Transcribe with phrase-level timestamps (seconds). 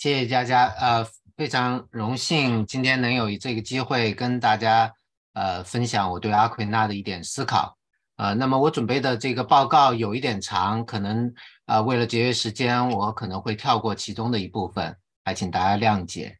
[0.00, 1.06] 谢谢佳佳，呃，
[1.36, 4.90] 非常荣幸今天能有这个机会跟大家
[5.34, 7.76] 呃分享我对阿奎那的一点思考，
[8.16, 11.30] 呃，那么我准备的这个报告有一点长，可能
[11.66, 16.34] 啊为了节约时间，我可能会跳过其中的一部分，还请大家谅解。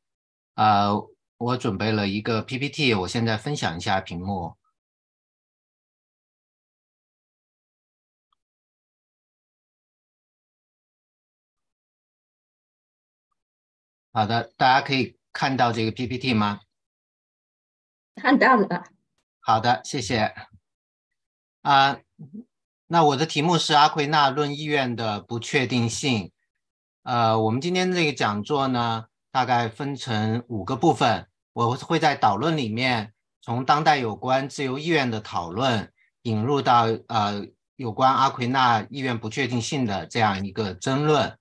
[0.55, 0.99] 呃，
[1.37, 4.55] 我准备了一个 PPT，我现在分享一下屏幕。
[14.13, 16.61] 好的，大家可以看到这个 PPT 吗？
[18.17, 18.85] 看到了。
[19.39, 20.35] 好的，谢谢。
[21.63, 21.99] 啊，
[22.89, 26.33] 那我的题目是阿奎那论意愿的不确定性。
[27.05, 31.29] 呃，我们今天这个讲座呢，大概分成五个部分。
[31.53, 41.39] 我会在导论里面，从当代有关自由意愿的讨论，引入到呃有关阿奎那意愿不确定性的这样一个争论。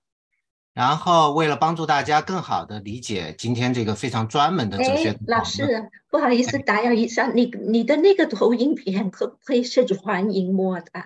[0.80, 11.04] 然后，为了帮助大家更好的理解今天这个非常专门的哲学，老师，不好意思打扰一下，你你的那个投影片可不可以是全荧幕的？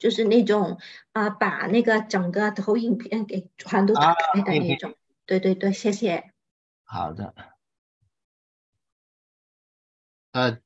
[0.00, 0.80] 就是那种
[1.12, 4.96] 啊，把那个整个投影片给全都打开的那种。
[5.26, 6.32] 对对对，谢谢。
[6.82, 7.32] 好的。
[10.32, 10.58] 呃，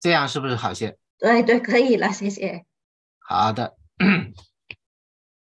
[0.00, 0.98] 这样是不是好些？
[1.18, 2.64] 对对，可以了，谢谢。
[3.20, 3.76] 好的。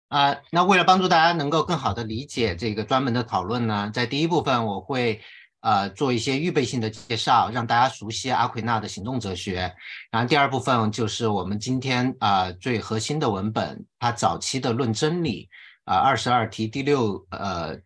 [0.09, 5.21] 啊，那为了帮助大家能够更好的理解这个专门的讨论呢，在第一部分我会
[5.63, 9.75] 呃做一些预备性的介绍，让大家熟悉阿奎那的行动哲学。
[10.13, 15.49] 然后第二部分就是我们今天啊最核心的文本，它早期的论真理
[15.85, 17.77] 啊二十二题第六呃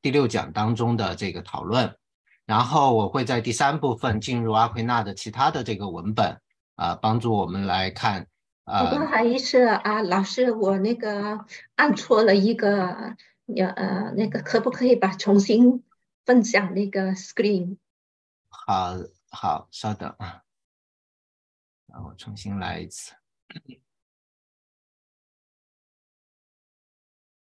[0.00, 1.94] 第六讲当中的这个讨论。
[2.46, 6.40] 然后我会在第三部分进入阿奎那的其他的这个文本
[6.76, 8.26] 啊，帮助我们来看。
[8.64, 11.44] 不好意思啊，老师，我那个
[11.74, 13.16] 按错了一个，
[13.56, 15.82] 呃，那个可不可以把重新
[16.24, 17.78] 分享那个 screen？
[18.48, 18.96] 好
[19.30, 20.42] 好，稍等啊，
[21.86, 23.12] 让我重新来一次。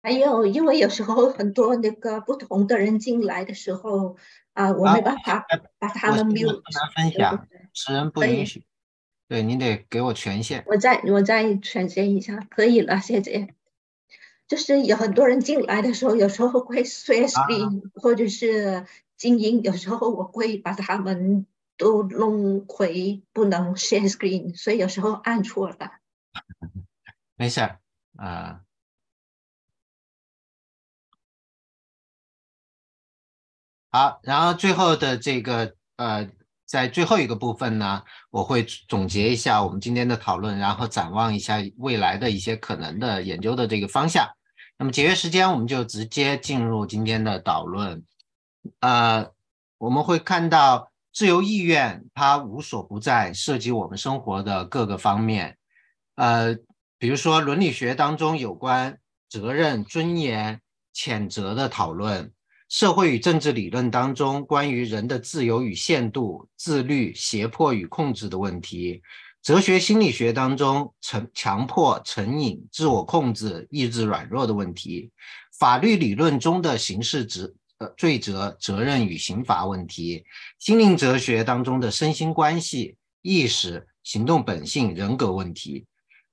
[0.03, 4.17] 还有，因为有时候很多那个不同的人进来的时候
[4.53, 5.45] 啊，我没办法
[5.77, 6.47] 把他们 mute。
[6.47, 8.65] 不能分享，此人不允许。
[9.31, 10.61] 对，你得给我权限。
[10.67, 13.55] 我再我再权限一下，可以了，谢谢。
[14.45, 21.45] 就是有很多人进来的时候，有时候会 share screen，或者是静音，有时候我会把他们
[21.77, 25.77] 都弄回不能 share screen，所以有时候按错了。
[27.37, 27.79] 没事儿
[28.17, 28.63] 啊。
[33.91, 36.29] 好，然后最后的这个呃。
[36.71, 44.25] 在最后一个部分呢，我会总结一下我们今天的讨论，然后展望一下未来的一些可能的研究的这个方向。
[44.77, 48.01] 那么节约时间，我们就直接进入今天的导论。
[48.79, 49.27] 呃，
[49.79, 55.57] 我们会看到自由意愿它无所不在，涉及我们生活的各个方面。
[56.15, 56.55] 呃，
[56.97, 60.61] 比如说伦理学当中有关责任、尊严、
[60.95, 62.31] 谴责的讨论。
[62.71, 69.01] 社会与政治理论当中关于人的自由与限度、自律、胁迫与控制的问题；
[69.43, 75.09] 哲学心理学当中成强迫、成瘾、自我控制、意志软弱的问题；
[75.59, 80.23] 法律理论中的刑事责呃罪责、责任与刑罚问题；
[80.57, 85.83] 心灵哲学当中的身心关系、意识、行动本性、人格问题；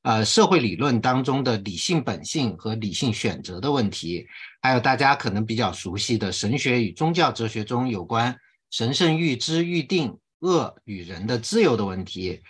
[0.08, 4.26] 呃，社会理论当中的理性本性和理性选择的问题。
[4.62, 8.34] 还有大家可能比较熟悉的神学与宗教哲学中有关
[8.70, 12.40] 神圣预知预定恶与人的自由的问题，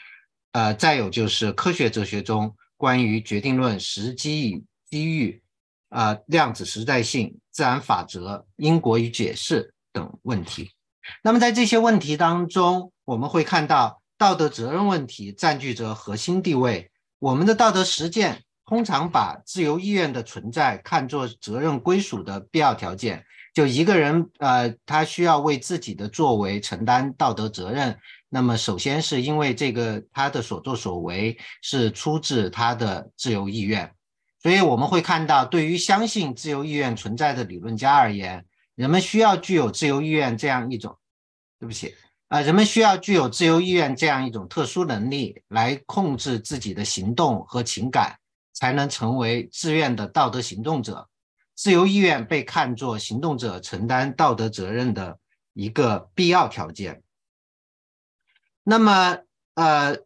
[0.52, 5.42] 呃，再有就是科学哲学中关于决定论、时机与机遇、
[5.88, 10.70] 啊量子实在性、自然法则、因果与解释等问题。
[11.24, 18.42] 那么在这些问题当中，我们会看到道德责任问题占据着核心地位，我们的道德实践。
[18.68, 23.24] 通常把自由意愿的存在看作责任归属的必要条件。
[23.54, 27.98] 就一个人，呃，他需要为自己的作为承担道德责任。
[28.28, 33.90] 那么，首先是因为这个他的所作所为是出自他的自由意愿。
[34.42, 38.44] 所以我们会看到，对于相信自由意愿存在的理论家而言，
[38.74, 40.94] 人们需要具有自由意愿这样一种，
[41.58, 41.94] 对不起，
[42.28, 48.18] 啊，人们需要具有自由意愿这样一种特殊能力来控制自己的行动和情感。
[48.54, 51.08] 才能成为自愿的道德行动者，
[51.54, 55.16] 自由意愿被看作行动者承担道德责任的
[55.52, 57.04] 一个必要条件。
[58.64, 59.18] 那么，
[59.54, 59.96] 呃，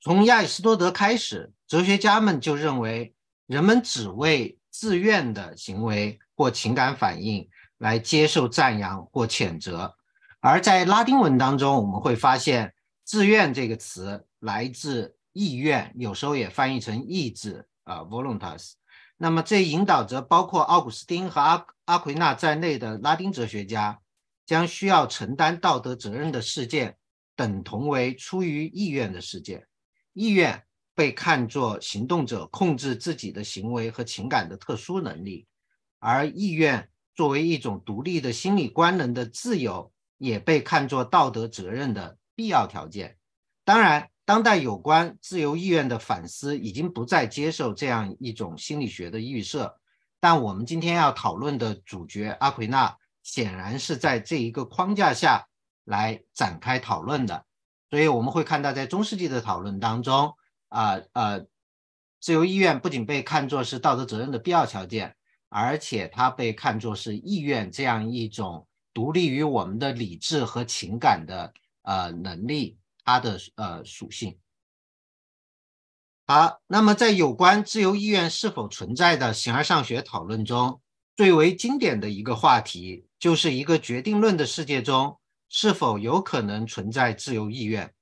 [0.00, 3.12] 从亚里士多德开始，哲学家们就认为，
[3.46, 7.46] 人们只为自愿的行为或情感反应
[7.76, 9.97] 来接受赞扬或谴责。
[10.50, 12.72] 而在拉丁文当中，我们会发现
[13.04, 18.72] “自愿”这个词来自意愿，有时候也翻译成意志啊，voluntas。
[19.18, 24.00] 那么这引导着包括奥古斯丁和阿阿奎那在内的拉丁哲学家，
[24.46, 26.96] 将需要承担道德责任的事件
[27.36, 29.66] 等同为出于意愿的事件。
[30.14, 30.64] 意愿
[30.94, 35.46] 被看作行动者控制自己的行为和情感的特殊能力，
[35.98, 39.92] 而意愿作为一种独立的心理官能的自由。
[40.18, 43.16] 也被看作道德责任的必要条件。
[43.64, 49.78] 当然，当代有关自由意愿的反思已经不再接受这样一种心理学的预设。
[50.20, 55.46] 但我们今天要讨论的主角阿奎那，显然是在这一个框架下
[55.84, 57.44] 来展开讨论的。
[57.88, 60.34] 所以我们会看到，在中世纪的讨论当中，
[60.68, 61.46] 啊呃，
[62.20, 65.16] 自由意愿不仅被看作是道德责任的必要条件，
[65.48, 68.67] 而且它被看作是意愿这样一种。
[68.92, 71.52] 独立于我们的理智和情感的
[71.82, 74.38] 呃能力，它的呃属性。
[76.26, 80.80] 好，那么在有关自由意愿是否存在的形而上学讨论中，
[81.16, 85.18] 最为经典的一个话题，就是一个决定论的世界中
[85.48, 87.94] 是否有可能存在自由意愿。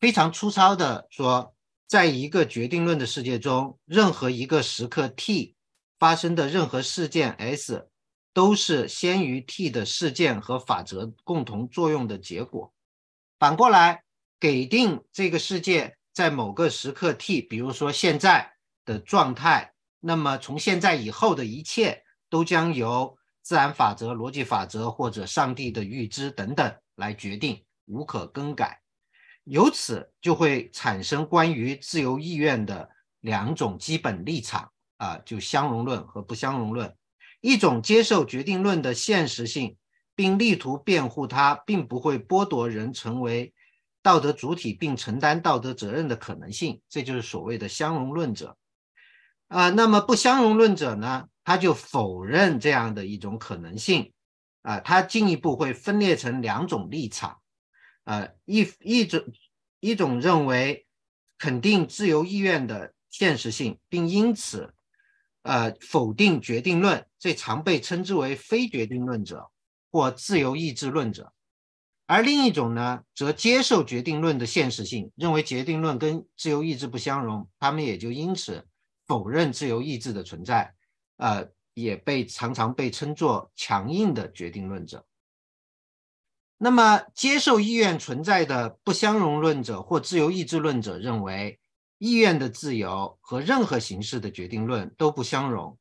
[0.00, 1.54] 非常粗糙的说，
[1.86, 5.54] 在一个决定论的世界中，任何一个时刻 t
[5.98, 7.89] 发生的任何事件 s。
[8.32, 12.72] 都是先于 t 的事件和法则共同作用的结果。
[13.38, 14.04] 反过来，
[14.38, 18.52] 给定这个世界在某个时刻 t，比如说现在
[18.84, 28.80] 的状态，那么从现在以后的一切都将由自然法则、逻辑法则或者上帝的预知等等来决定，无可更改。
[29.44, 32.88] 由此就会产生关于自由意愿的
[33.20, 36.94] 两种基本立场啊，就相容论和不相容论。
[37.40, 39.76] 一种接受决定论的现实性，
[40.14, 43.54] 并力图辩护它，并不会剥夺人成为
[44.02, 48.56] 道德主体并承担道德责任的可能性，这就是所谓的相容论者。
[49.48, 51.26] 啊，那么不相容论者呢？
[51.42, 54.12] 他就否认这样的一种可能性。
[54.62, 57.38] 啊，他进一步会分裂成两种立场。
[58.04, 59.24] 呃，一一种
[59.80, 60.86] 一种认为
[61.38, 64.74] 肯定自由意愿的现实性，并因此。
[65.50, 69.50] 呃，否定决定论，这常被称之为非决定论者
[69.90, 71.24] 或自由意志论者；
[72.06, 78.64] 而另一种呢，则接受决定论的现实性，认为决定论跟自由意志不相容，他们也就因此
[79.08, 80.72] 否认自由意志的存在。
[81.16, 85.04] 呃，也被常常被称作强硬的决定论者。
[86.58, 91.58] 那么，接受意愿存在的不相容论者或自由意志论者认为。
[92.00, 95.76] 意愿的自由和任何形式的决定论都不相容，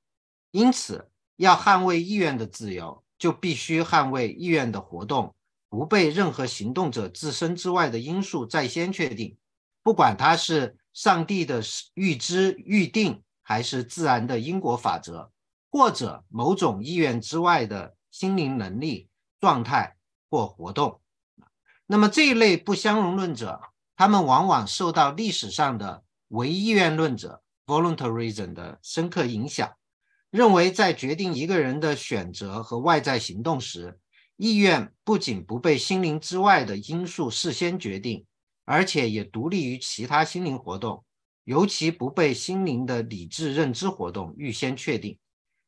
[0.51, 5.33] 因此要捍卫意愿的自由，就必须捍卫意愿的活动
[5.69, 9.37] 不被任何行动者自身之外的因素在先确定，
[9.81, 11.61] 不管它是上帝的
[11.93, 15.31] 预知预定，还是自然的因果法则，
[15.71, 19.07] 或者某种意愿之外的心灵能力
[19.39, 19.95] 状态
[20.29, 20.99] 或活动。
[21.85, 23.61] 那么这一类不相容论者，
[23.95, 26.03] 他们往往受到历史上的。
[26.29, 29.71] 唯意愿论者 （voluntarism） 的深刻影响，
[30.31, 33.99] 认为在决定一个人的选择和外在行动时，
[34.37, 38.25] 意愿不仅不被心灵之外的因素事先决定，
[38.65, 41.03] 而且也独立于其他心灵活动，
[41.45, 45.17] 尤其不被心灵的理智认知活动预先确定。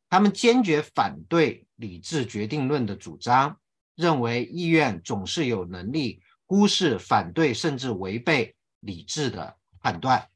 [0.09, 3.57] 他们坚决反对理智决定论的主张，
[3.95, 10.27] 认为意愿总是有能力忽视、反对甚至违背理智的判断。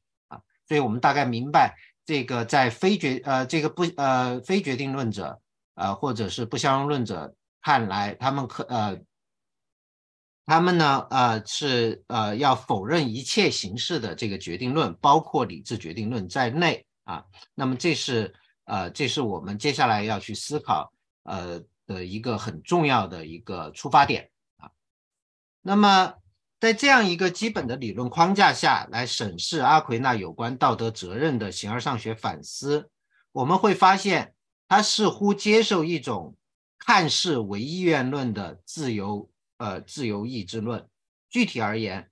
[0.68, 5.40] 所以我们大概明白，这个在非决呃这个不呃非决定论者
[5.74, 8.98] 呃或者是不相容论者看来，他们可呃
[10.44, 17.24] 他们呢呃是呃要否认一切形式的这个决定论，包括理智决定论在内啊。
[17.54, 20.92] 那么这是呃这是我们接下来要去思考
[21.22, 24.70] 呃的一个很重要的一个出发点啊。
[25.62, 26.14] 那么。
[26.58, 32.90] 在这样一个基本的理论框架下来审视阿奎那有关道德责任的形而上学反思，
[33.32, 34.34] 我们会发现
[34.66, 36.34] 他似乎接受一种
[36.78, 40.88] 看似唯意愿论的自由呃自由意志论。
[41.28, 42.10] 具体而言，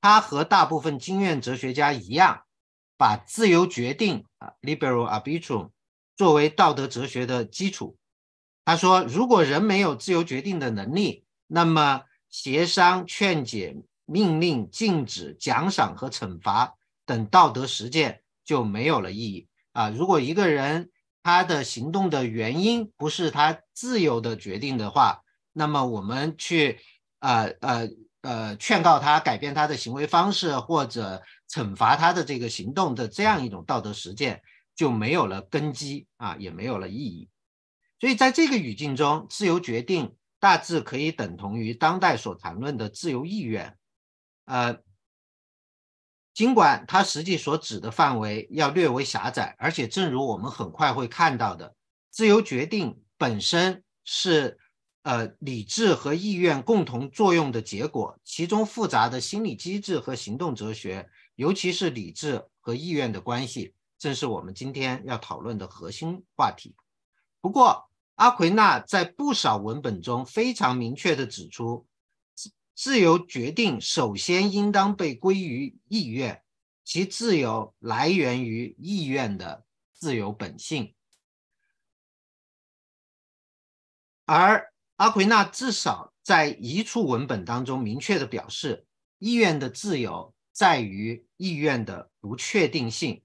[0.00, 2.42] 他和大部分经验哲学家一样，
[2.98, 5.70] 把自由决定啊 liberal arbitrum
[6.16, 7.96] 作为道德哲学的基础。
[8.64, 12.02] 他说，如果人没有自由决定的能力，那么
[12.36, 13.74] 协商、劝解、
[14.04, 16.74] 命令、禁止、奖赏和惩罚
[17.06, 19.88] 等道德实践就没有了意义啊！
[19.88, 20.90] 如果一个人
[21.22, 25.22] 他的行动的原因不是他自由的决定的话，
[25.54, 26.78] 那么我们去
[27.20, 27.88] 呃呃
[28.20, 34.42] 呃劝告他改变他的行为方式，或者惩罚他的这个行动的这样一种道德实践
[34.74, 37.30] 就没有了根基啊，也没有了意义。
[37.98, 40.14] 所以在这个语境中，自由决定
[40.46, 43.76] 大致可以等同于当代所谈论的自由意愿，
[44.44, 44.78] 呃。
[46.32, 51.74] 尽管它实际所指的范围要略为狭窄，而且正如我们很快会看到的，
[52.10, 54.56] 自由决定本身是
[55.02, 66.76] 呃理智和意愿共同作用的结果，其中复杂的心理机制和行动哲学，尤其是理智和意愿的关系，正是我们今天要讨论的核心话题。
[67.40, 67.85] 不过，
[68.16, 71.86] 阿奎那在不少文本中非常明确地指出。
[72.74, 76.42] 自由决定首先应当被归于意愿，
[76.84, 80.94] 其自由来源于意愿的自由本性。
[84.26, 88.86] 而阿奎那至少在一处文本当中明确的表示，
[89.18, 93.22] 意愿的自由在于意愿的不确定性。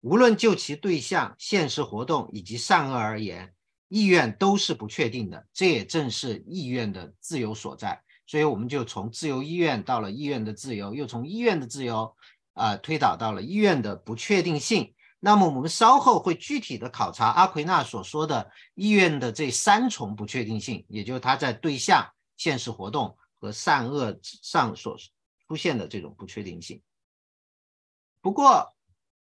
[0.00, 3.53] 无论就其对象、现实活动以及善恶而言，
[3.94, 5.46] 意愿都是不确定的。
[5.52, 8.02] 这也正是意愿的自由所在。
[8.26, 12.16] 所以我们就从自由意愿到了意愿的自由，又从医院的自由
[12.54, 14.92] 啊推导到了医院的不确定性。
[15.20, 22.04] 那么我们稍后会具体的考察阿奎那所说的意愿的这三重不确定性，也就是他在对象、
[22.36, 24.96] 现实活动和善恶上所
[25.46, 26.82] 出现的这种不确定性。
[28.20, 28.74] 不过，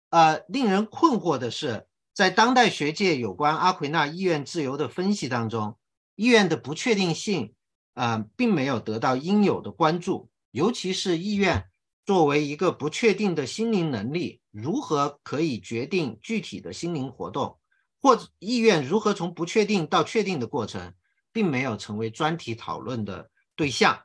[0.10, 5.78] 呃，令人困惑的是，在当代学界有关阿奎那意愿自由的分析当中，
[6.16, 7.54] 意愿的不确定性。
[7.96, 11.70] 呃，并没有得到应有的关注，尤其是意愿
[12.08, 17.60] 作为一个不确定的心灵能力，如何可以决定具体的心灵活动，
[18.02, 20.96] 或者意愿如何从不确定到确定的过程，
[21.32, 24.02] 并没有成为专题讨论的对象。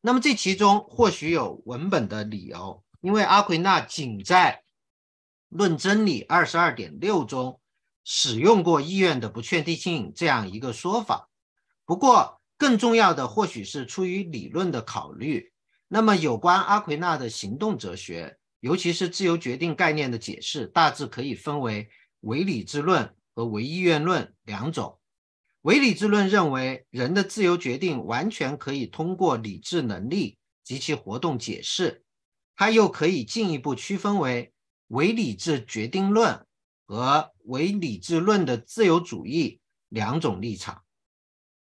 [0.00, 4.64] 那么这其中或许有文本的理由，因为阿奎那仅在
[5.48, 7.60] 《论真理》二十二点六中
[8.04, 11.28] 使用过意愿的不确定性这样一个说法，
[11.84, 12.36] 不过。
[12.60, 15.52] 更重要的或许是出于理论的考虑。
[15.86, 21.88] 那么，有关阿奎那的行动哲学，尤其是自由决定概念的解释，大致可以分为
[22.22, 24.98] 唯理智论和唯意愿论两种。
[25.62, 32.02] 唯理智论认为，人的自由决定完全可以通过理智能力及其活动解释。
[32.56, 34.52] 它又可以进一步区分为
[34.88, 36.46] 唯理智决定论
[36.86, 40.82] 和唯理智论的自由主义两种立场。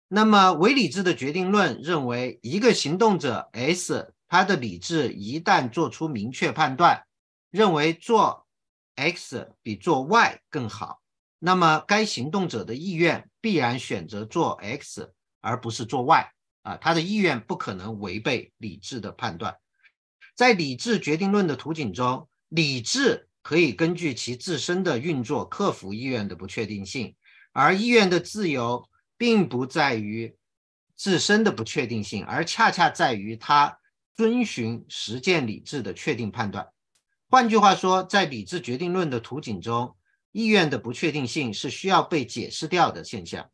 [0.07, 7.03] 那么，唯理智的决定论认为，一个行动者 S，他的理智一旦做出明确判断，
[7.49, 8.45] 认为做
[8.95, 11.01] X 比做 Y 更好，
[11.39, 19.57] 那么该行动者的意愿必然选择做 X 而不是做 Y 啊，他的意愿不可能违背理智的判断。
[20.35, 27.15] 在理智决定论的图景中，理智可以根据其自身的运作克服意愿的不确定性，
[27.51, 28.87] 而意愿的自由。
[29.15, 30.35] 并不在于
[30.97, 33.79] 自身的不确定性，而恰恰在于它
[34.17, 36.67] 遵循实践理智的确定判断。
[37.29, 39.95] 换句话说，在理智决定论的图景中，
[40.33, 43.49] 意愿的不确定性是需要被解释掉的现象。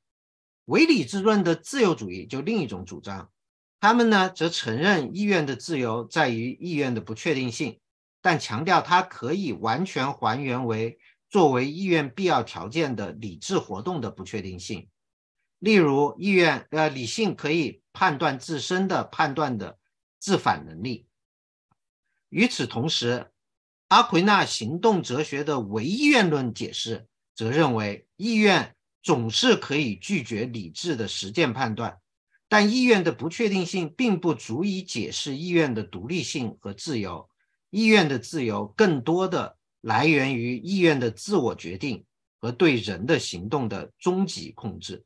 [0.66, 3.30] 唯理智论的自由主义就另一种主张，
[3.80, 7.80] 他们呢则承认意愿的自由在于意愿的不确定性，
[8.22, 11.00] 但强调它可以完全还原为
[11.30, 14.90] 作为意愿必要条件的理智活动的不确定性。
[15.60, 19.78] 例如，意愿呃，理性可以判断自身的判断的
[20.18, 21.08] 自反能力。
[22.30, 23.32] 与此同时，
[23.90, 32.00] 阿奎那行动哲学的唯意愿论解释则认为，意愿总是可以拒绝理智的实践判断，
[32.48, 37.29] 但意愿的不确定性并不足以解释意愿的独立性和自由。
[37.70, 42.06] 意愿的自由更多的来源于意愿的自我决定
[42.40, 45.04] 和对人的行动的终极控制。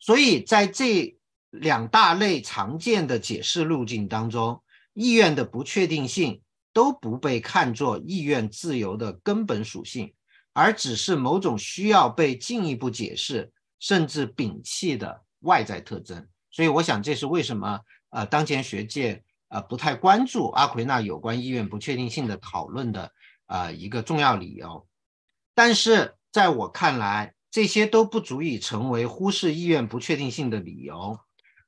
[0.00, 1.16] 所以在这
[1.50, 4.62] 两大类常见的解释路径当中，
[4.94, 6.40] 意愿的不确定性
[6.72, 10.14] 都不被看作意愿自由的根本属性，
[10.52, 16.26] 而只是某种需要被进一步解释甚至摒弃的外在特征。
[16.50, 19.22] 所以，我想这是为什么呃当前学界
[19.52, 23.12] 呃不太关注阿奎那有关意愿不确定性的讨论的
[23.46, 24.86] 呃一个重要理由。
[25.54, 31.20] 但是在我看来，这些都不足以成为忽视意愿不确定性的理由，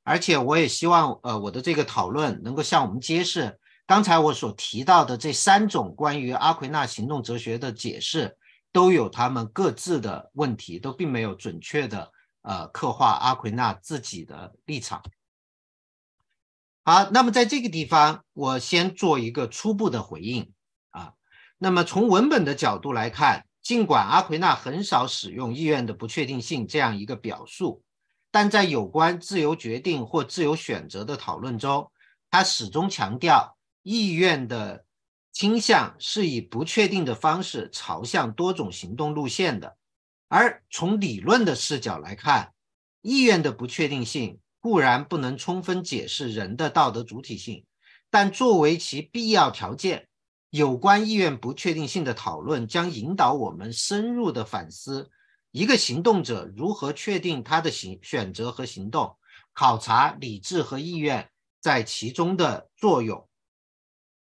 [0.03, 8.35] 而且我也希望，呃，我的这个讨论能够向我们揭示，刚才我所提到的这三种关于阿奎那行动哲学的解释，
[8.73, 12.11] 都有他们各自的问题，都并没有准确的
[12.41, 15.03] 呃刻画阿奎那自己的立场。
[16.87, 20.53] 好，那么在这个地方，我先做一个初步的回应
[20.91, 21.15] 啊。
[21.57, 27.83] 那么从文本的角度来看，尽管阿奎那很少使用意愿的不确定性这样一个表述，
[28.31, 31.91] 但在有关自由决定或自由选择的讨论中，
[32.31, 34.85] 他始终强调意愿的
[35.33, 39.75] 倾向是以不确定的方式朝向多种行动路线的。
[40.29, 42.53] 而从理论的视角来看，
[43.01, 44.39] 意愿的不确定性。
[44.65, 47.67] 固然不能充分解释人的道德主体性，
[48.09, 50.09] 但作为其必要条件，
[50.49, 55.11] 有关意愿不确定性的讨论将引导我们深入的反思
[55.51, 59.19] 一个行动者如何确定他的行选择和行动，
[59.53, 61.31] 考察理智和意愿
[61.61, 63.29] 在其中的作用。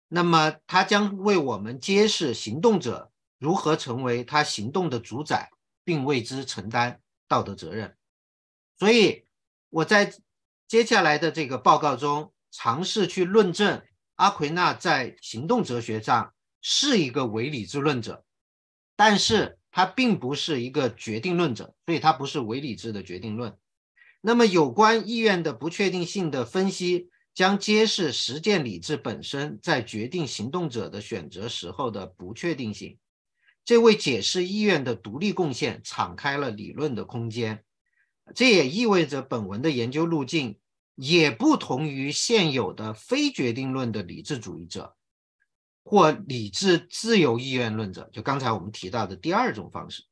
[0.07, 5.51] 那么，它将为我们揭示行动者如何成为他行动的主宰，
[5.83, 7.97] 并为之承担道德责任。
[8.77, 9.25] 所以，
[9.69, 10.13] 我在。
[10.69, 13.81] 接下来的这个报告中，尝试去论证
[14.17, 18.23] 阿奎那在行动哲学上是一个唯理智论者，
[18.95, 23.57] 但是他并不是一个决定论者，所以他不是唯理智的决定论。
[24.21, 32.99] 那么，有关意愿的不确定性的分析将揭示实践理智本身在决定行动者的选择时候的不确定性，
[33.65, 37.63] 这为解释意愿的独立贡献敞开了理论的空间。
[38.35, 40.57] 这也意味着本文的研究路径
[40.95, 44.95] 也不同于现有的非决定论的理智主义者
[45.83, 50.03] 或理智自由意愿论者，就刚才我们提到的第二种方式。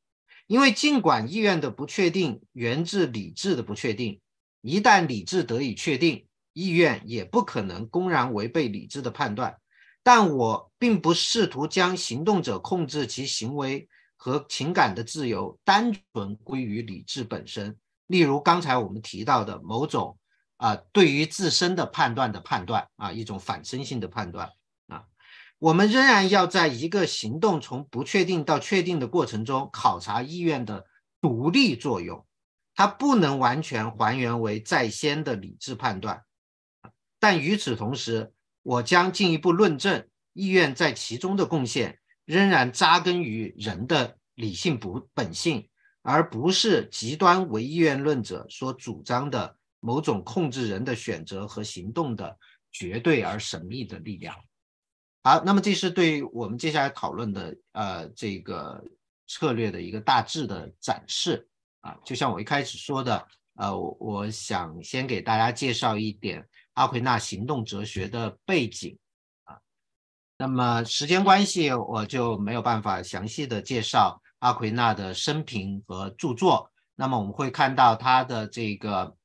[0.46, 4.18] 因为尽管意愿的不确定源自理智的不确定，
[4.62, 9.56] 一旦理智得以确定，意愿也不可能公然违背理智的判断。
[10.02, 17.76] 但我并不试图将行动者控制其行为和情感的自由单纯归于理智本身。
[18.08, 20.18] 例如刚才我们提到的某种
[20.56, 24.50] 啊，对于自身的判断的判断啊，一种反身性的判断
[24.88, 25.04] 啊，
[25.58, 30.84] 我们仍然要在一个行动从不确定到确定的过程中考察意愿的
[31.20, 32.26] 独立作用，
[32.74, 36.24] 它不能完全还原为在先的理智判断。
[37.20, 45.68] 但与此同时，我将进一步论证意愿在其中的贡献仍然扎根于人的理性不本性。
[46.08, 52.34] 而不是极端唯意愿论者所主张的某种控制人的选择和行动的
[52.72, 54.34] 绝对而神秘的力量。
[55.22, 58.82] 好，那么这是对我们接下来讨论的呃这个
[59.26, 61.46] 策略的一个大致的展示
[61.80, 61.94] 啊。
[62.06, 66.42] 就像我一开始说的，呃，我想先给大家介绍一点
[66.72, 68.96] 阿奎那行动哲学的背景
[69.44, 69.58] 啊。
[70.38, 74.22] 那么时间关系，我就没有办法详细的介绍。
[74.40, 79.16] 阿奎那的生平和著作，那么我们会看到他的这个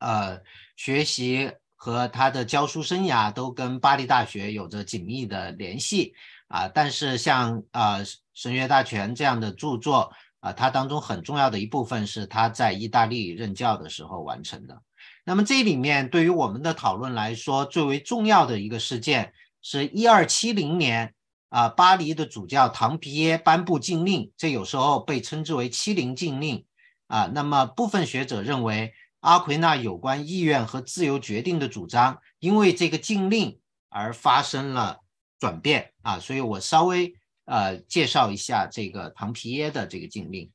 [0.00, 0.40] 呃
[0.76, 6.12] 学习和他的教书生涯都跟巴黎大学有着紧密的联系
[6.48, 6.66] 啊。
[6.66, 7.98] 但是像啊
[8.34, 14.82] 《神学大全》这样的著作啊，它当中很重要的一部分是他在意大利任教的时候完成的。
[15.24, 21.12] 那么这里面对于我们的讨论来说，最为重要的一个事件是一二七零年。
[21.48, 26.66] 啊，巴黎的主教唐皮耶颁布禁令，这有时候被称之为“欺凌禁令”
[27.06, 27.30] 啊。
[27.32, 34.98] 那么，部分学者认为，阿奎那有关意愿和自由决定的主张，因为这个禁令而发生了
[35.38, 36.18] 转变啊。
[36.18, 40.50] 所以我稍微呃介绍一下这个唐皮耶的这个禁令。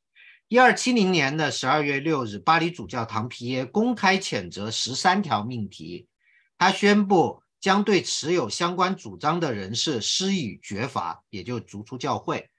[0.50, 6.08] 一二七零年的十二月六日，巴黎主教唐皮耶公开谴责十三条命题，
[6.58, 7.41] 他宣布。
[7.62, 12.50] 将对持有相关主张的人士施以绝罚，也就逐出教会。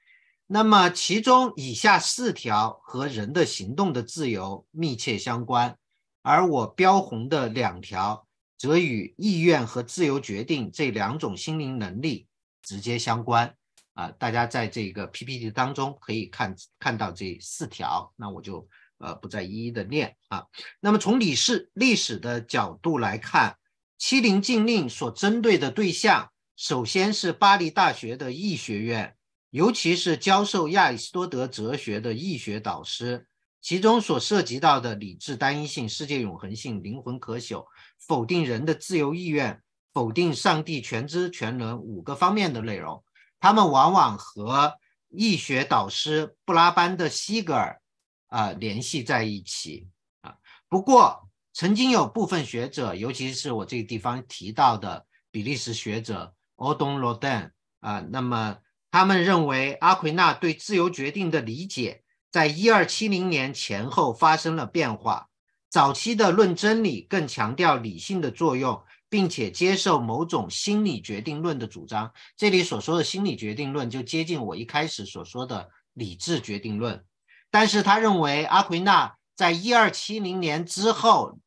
[0.46, 5.76] 那么，其中以下四条和人的行动的自由密切相关，
[6.22, 12.28] 而我标红的两条则与意愿和自由决定这两种心灵能力
[12.62, 13.52] 直接相关。
[13.94, 20.46] 啊，大家在这个 PPT 当中可以看看到这四条，那我就呃不再一一的念啊。
[20.78, 23.56] 那么，从历史历史的角度来看。
[24.02, 29.16] 欺凌禁令所针对的对象，首先是巴黎大学的易学院，
[29.50, 33.28] 尤其是教授亚里士多德哲学的易学导师，
[33.60, 37.64] 其中所涉及到的理智单一性、世界永恒性、灵魂可朽、
[38.04, 39.62] 否定人的自由意愿、
[39.94, 43.04] 否定上帝全知全能五个方面的内容，
[43.38, 44.74] 他们往往和
[45.10, 47.80] 易学导师布拉班的西格尔
[48.26, 49.86] 啊联系在一起
[50.22, 50.34] 啊。
[50.68, 58.58] 不过，曾经有部分学者，尤其是我这个地方提到的比利时学者欧东罗丹啊，那么
[58.90, 65.28] 他们认为阿奎那对自由决定的理解，在一二七零年前后发生了变化。
[65.70, 72.12] 早期的论真理更强调理性的作用，并且接受某种心理决定论的主张。
[72.36, 77.02] 这里所说的心理决定论，就接近我一开始所说的理智决定论。
[77.50, 81.38] 但是他认为阿奎那在一二七零年之后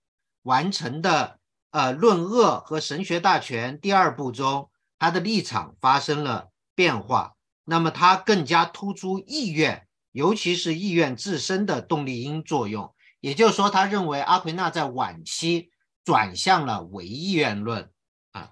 [0.41, 1.39] 完成的
[1.71, 7.33] 呃《论恶和神学大全》第二部中，他的立场发生了变化。
[7.63, 12.93] 那么他更加突出意愿，尤其是意愿自身的动力因作用。
[13.21, 15.71] 也就是说，他认为阿奎那在晚期
[16.03, 17.89] 转向了唯意愿论
[18.33, 18.51] 啊。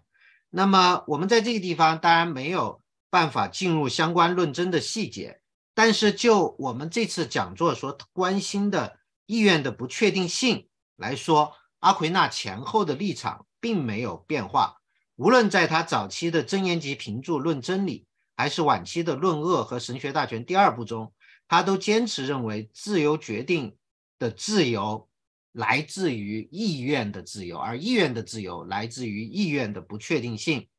[0.50, 5.42] 那么我们在这个地方当然没有办法进入相关论证的细节，
[5.76, 14.82] 但是就我们这次讲座所关心的意愿的不确定性来说，阿奎那前后的立场并没有变化。
[15.16, 18.00] 无论在他早期的真言集评注《论真理》，
[18.36, 21.14] 还是晚期的《论恶和神学大全》第二部中，
[21.48, 23.78] 他都坚持认为自由决定。
[24.20, 25.10] 的自由
[25.52, 30.70] 来自于意愿的自由，而意愿的自由来自于意愿的不确定性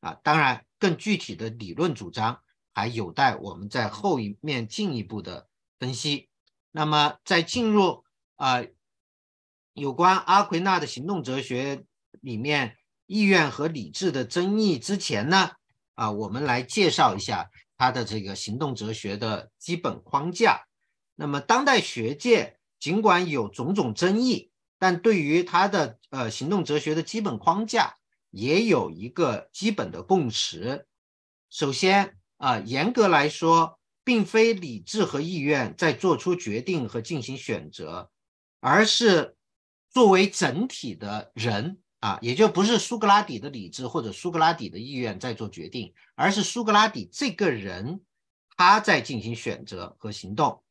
[0.00, 0.12] 啊。
[0.22, 2.38] 当然，更具体的理论主张
[2.74, 6.28] 还有待我们在后一面进一步的分析。
[6.70, 8.04] 那么，在进入
[8.36, 8.64] 啊
[9.72, 11.84] 有关阿奎那的行动哲学
[12.20, 15.52] 里面意愿和理智的争议之前呢，
[15.94, 20.64] 啊，我们来介绍一下他的这个行动哲学的基本框架。
[21.14, 22.56] 那么，当代学界。
[22.80, 27.94] 尽管有种种争议，但对于他的呃行动哲学的基本框架，
[28.30, 30.86] 也有一个基本的共识。
[31.50, 38.10] 首先啊，严格来说，并非理智和意愿在做出决定和进行选择，
[38.60, 39.36] 而是
[39.90, 48.00] 作为整体的人啊，也就不是苏格拉底的理智或者苏格拉底的意愿在做决定，而是苏格拉底这个人
[48.56, 50.62] 他在进行选择和行动。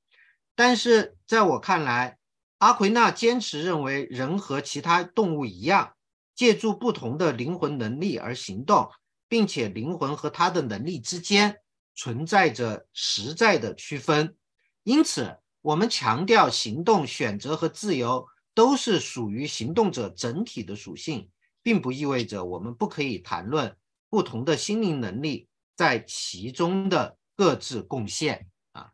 [0.56, 2.18] 但是在我看来，
[2.58, 5.94] 阿奎那坚持认为人和其他动物一样，
[6.36, 8.90] 借助不同的灵魂能力而行动，
[9.28, 11.58] 并且灵魂和他的能力之间
[11.96, 14.36] 存在着实在的区分。
[14.84, 21.30] 因此，我们强调行动、选择和自由都是属于行动者整体的属性，
[21.62, 23.76] 并不意味着我们不可以谈论
[24.10, 28.92] 不同的心灵能力在其中的各自贡献啊。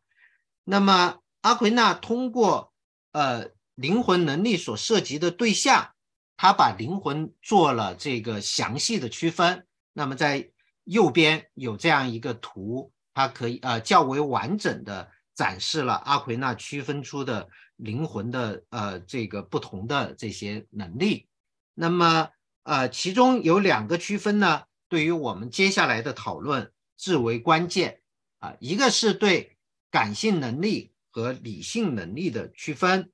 [0.63, 1.19] 那么。
[1.45, 2.73] 阿奎那通过
[3.11, 5.93] 呃灵魂能力所涉及的对象，
[6.37, 9.67] 他把灵魂做了这个详细的区分。
[9.93, 10.49] 那么在
[10.85, 21.27] 右边有这样一个图，它可以呃较为完整的展示了阿奎那区分出的灵魂的呃这个不同的这些能力。
[21.73, 22.29] 那么
[22.63, 28.01] 呃其中有两个区分呢，对于我们接下来的讨论至为关键
[28.39, 29.57] 啊，一个是对
[29.91, 30.93] 感性能力。
[31.15, 33.09] 和理性能力的区分，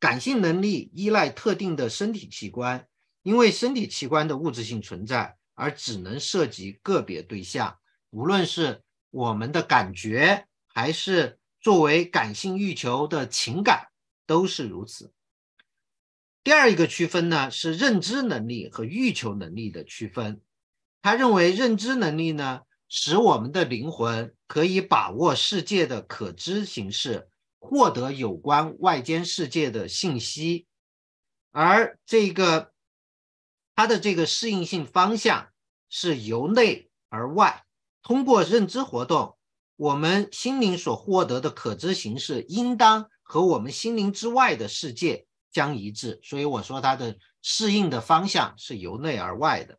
[0.00, 2.88] 感性能力依赖特定的身体器官，
[3.22, 7.78] 因为身体器官的物质性存在，而只能涉及个别对象，
[8.10, 13.88] 无论是我们的感觉，还是作为感性欲求的情感，
[14.26, 15.12] 都是如此。
[16.42, 20.40] 第二一个区分呢，是认知能力和欲求能力的区分。
[21.00, 27.28] 他认为认知能力呢，使我们的灵魂可以把握世界的可知形式。
[27.66, 30.66] 获得有关外间世界的信息，
[31.50, 32.73] 而这个
[33.74, 35.48] 它的这个适应性方向
[35.88, 37.64] 是由内而外。
[38.02, 39.36] 通过认知活动，
[39.76, 46.20] 我们心灵所获得的可知形式应当和我们心灵之外的世界相一致。
[46.22, 49.78] 所以我说它的适应的方向是由内而外的。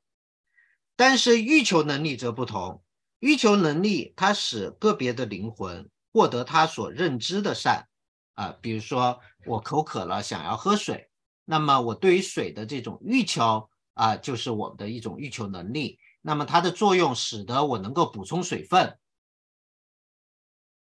[0.95, 2.83] 但是欲求能力则不同，
[3.19, 5.89] 欲求能力它使个别的灵魂。
[6.13, 7.89] 获得他所认知的善
[8.35, 11.09] 啊，比如说我口渴了，想要喝水，
[11.43, 15.99] 那么我对于水的这种欲求啊，就是我们的一种欲求能力。
[16.21, 18.97] 那么它的作用使得我能够补充水分，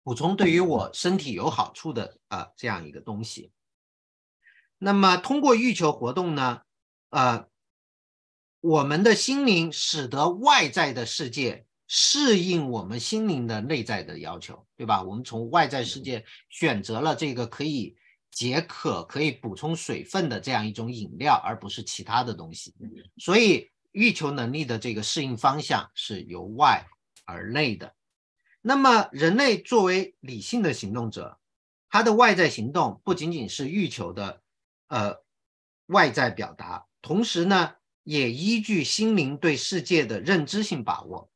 [0.04, 3.52] 补充对于我身体有好处的啊这样一个东西。
[4.78, 6.62] 那么通过欲求活动呢，
[7.10, 7.48] 呃，
[8.62, 11.66] 我们的心灵使得外在的世界。
[11.92, 15.02] 适应我们心灵的内在的要求，对吧？
[15.02, 17.98] 我们从外在世界选择了这个可以
[18.32, 22.74] 解渴、可以补充水分的这样一种饮料，而不是其他的东西。
[23.18, 26.86] 所以，欲求能力的这个适应方向是由外
[27.26, 27.96] 而内的。
[28.62, 31.40] 那么，人类作为理性的行动者，
[31.90, 34.42] 他的外在行动不仅仅是欲求的
[34.88, 35.16] 呃
[35.88, 41.32] 外在表达，同时呢，也依据心灵对世界的认知性把握。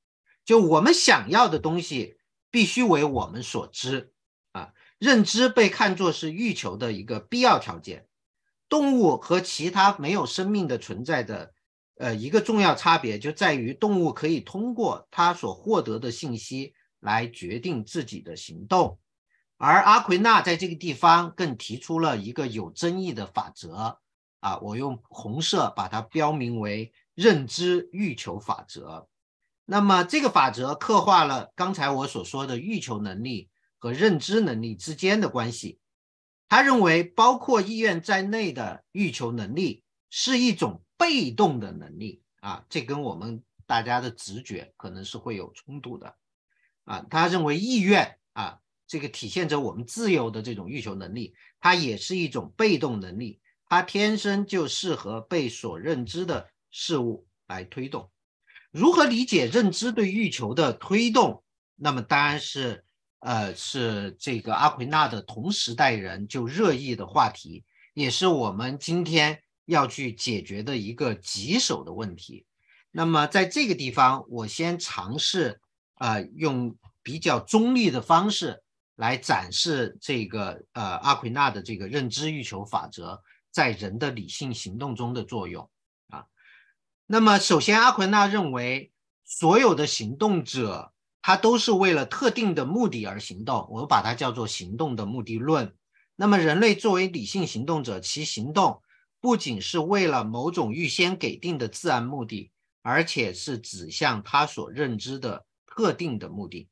[0.46, 2.18] 就我们想要的东西，
[2.52, 4.13] 必须为我们所知啊。
[5.04, 8.08] 认知被看作是欲求的一个必要条件。
[8.70, 11.54] 动物和其他没有生命的存在的，
[11.98, 18.98] 呃，一个重要差别就在于动物可以通过它所获得的信息来决定自己的行动，
[19.58, 24.00] 而阿奎那在这个地方更提出了一个有争议的法则
[24.40, 29.10] 啊，我用红色把它标明为认知欲求法则。
[29.66, 33.50] 那么这个法则刻画了刚才我所说的欲求能力
[33.84, 35.78] 和认知能力之间的关系。
[36.48, 46.16] 他认为，包括意愿在内的欲求能力是一种被动的能力啊，这跟我们大家的直觉可能是会有冲突的
[46.86, 47.06] 啊。
[47.10, 58.10] 他认为意愿啊，这个体现着我们自由的这种欲求能力，它也是一种被动能力，它天生就适合被所认知的事物来推动。
[58.72, 61.44] 如何理解认知对欲求的推动？
[61.76, 62.86] 那么当然是。
[63.26, 72.46] 呃，是这个阿奎那的同时代人就热议的话题，也是我们今天要去解决的一个棘手的问题。
[72.92, 75.62] 那么在这个地方，我先尝试
[75.94, 78.62] 啊，用比较中立的方式
[78.98, 85.70] 来展示这个呃阿奎那的这个认知欲求法则在人的理性行动中的作用
[86.10, 86.26] 啊。
[87.06, 88.92] 那么首先，阿奎那认为
[89.24, 90.93] 所有的行动者。
[91.26, 95.74] 它都是为了特定的目的而行动，我把它叫做行动的目的论。
[96.18, 98.82] 那么，人类作为理性行动者，其行动
[99.22, 106.68] 不仅是为了某种预先给定的自然目的，而且是指向他所认知的特定的目的。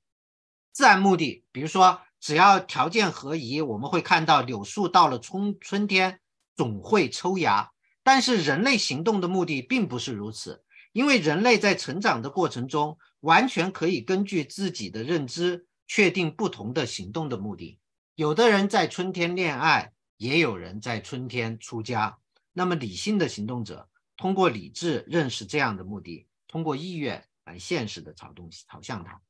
[0.74, 6.20] 自然目的，比如说，只要条件合宜，我们会看到柳树到了春春天
[6.58, 7.72] 总会抽芽。
[8.04, 10.62] 但是，人类行动的目的并不是如此，
[10.92, 12.98] 因为人类在成长的过程中。
[13.22, 17.80] 完全可以根据自己的认知确定不同的行动的目的。
[18.16, 22.18] 有的人在春天恋爱，也有人在春天出家。
[22.54, 29.22] 那么理性的行动者通过理智认识这样的目的，通过意愿来现实的朝东西朝向它。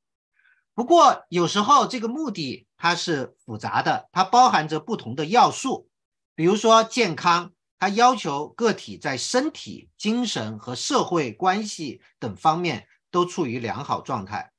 [0.73, 5.88] 不过有时候这个目的它是复杂的，它包含着不同的要素。
[6.34, 12.88] 比如说健康，它要求个体在身体、精神和社会关系等方面。
[13.12, 14.52] 都处于良好状态，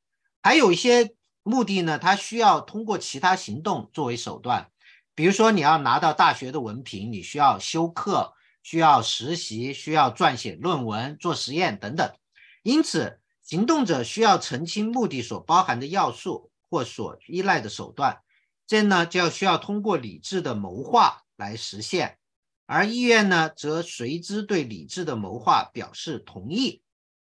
[0.43, 4.71] 还有一些目的呢，它需要通过其他行动作为手段，
[5.15, 12.15] 比如说你要拿到大学的文凭，你需要修课、需要实习、需要撰写论文、做实验等等。
[12.62, 18.21] 因此，行动者需要澄清目的所包含的要素或所依赖的手段，
[18.67, 22.19] 这呢就要需要通过理智的谋划来实现，
[22.67, 26.83] 而意愿呢则随之对理智的谋划表示同意。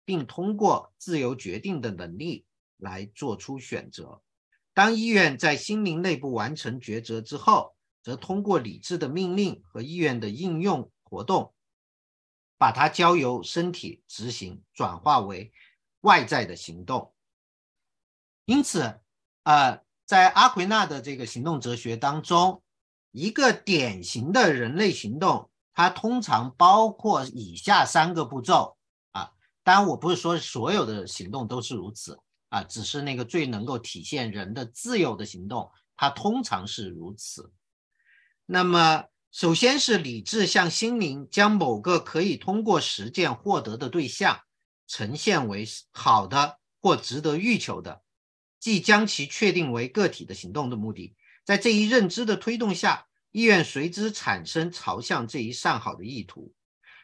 [0.06, 2.46] 并通过自由决定的能力
[2.78, 4.22] 来做出选择。
[4.74, 11.54] 当意愿在心灵内部完成抉择之后，则通过理智的命令和意愿的应用活动，
[12.58, 15.52] 把它交由身体执行，转化为
[16.02, 17.14] 外在的行动。
[18.46, 19.00] 因此，
[19.44, 22.62] 呃，在阿奎那的这个行动哲学当中，
[23.12, 28.78] 一个典型的人类行动，它通常包括以下三个步骤。
[29.66, 37.52] 当然，我不是说所有的行动都是如此啊，只是那个最能够体现人的自由的行动，它通常是如此。
[38.46, 44.40] 那么，首先是理智向心灵将某个可以通过实践获得的对象
[44.86, 48.04] 呈现为好的或值得欲求的，
[48.60, 51.16] 即将其确定为个体的行动的目的。
[51.44, 56.54] 在这一认知的推动下，意愿随之产生朝向这一善好的意图。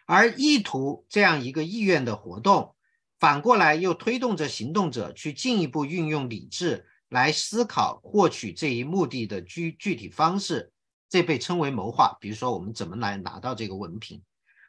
[0.05, 2.75] 而意图这样一个意愿的活动，
[3.19, 10.71] 反过来又推动着行动者去进一步运用理智来思考获取这一目的的具具体方式，
[11.09, 12.17] 这被称为谋划。
[12.19, 14.21] 比如说，我们怎么来拿到这个文凭？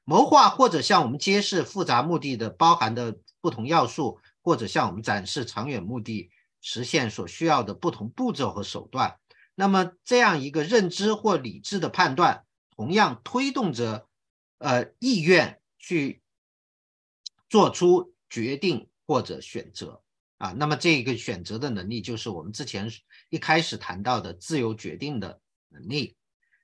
[0.04, 6.28] 谋划或者向我们揭示复杂目的的包含的不同要素，或者向我们展示长远目的
[6.60, 9.16] 实现所需要的不同步骤和手段。
[9.54, 12.44] 那么，这样一个认知或理智的判断，
[12.76, 14.06] 同样推动着。
[14.62, 16.22] 呃，意愿去
[17.50, 20.00] 做出决定或者选择
[20.38, 22.88] 啊，那么这个选择的能力就是我们之前
[23.28, 26.16] 一开始谈到的自由决定的能力。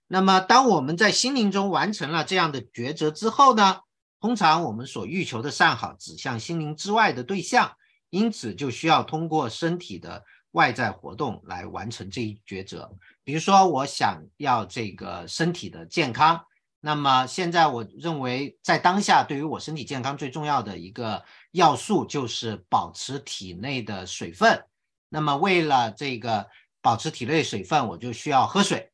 [0.07, 3.81] 那么，当我们在心灵中完成了这样的抉择之后呢，
[4.21, 7.77] 通常我们所欲求的善好指向心灵之外的对象，
[8.11, 12.97] 因此就需要通过身体的外在活动来完成这一抉择。
[13.25, 16.45] 比如说，我想要这个身体的健康。
[16.81, 24.65] 那么现在，我认为在当下，对于我身体健康最重要的一个要素就是保持体内的水分。
[25.09, 26.49] 那么为了这个
[26.81, 28.93] 保持体内水分，我就需要喝水。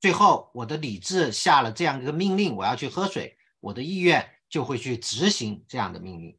[0.00, 6.38] 最后，我的理智下了这样一个命令，我要去喝水，我的意愿就会去执行这样的命令。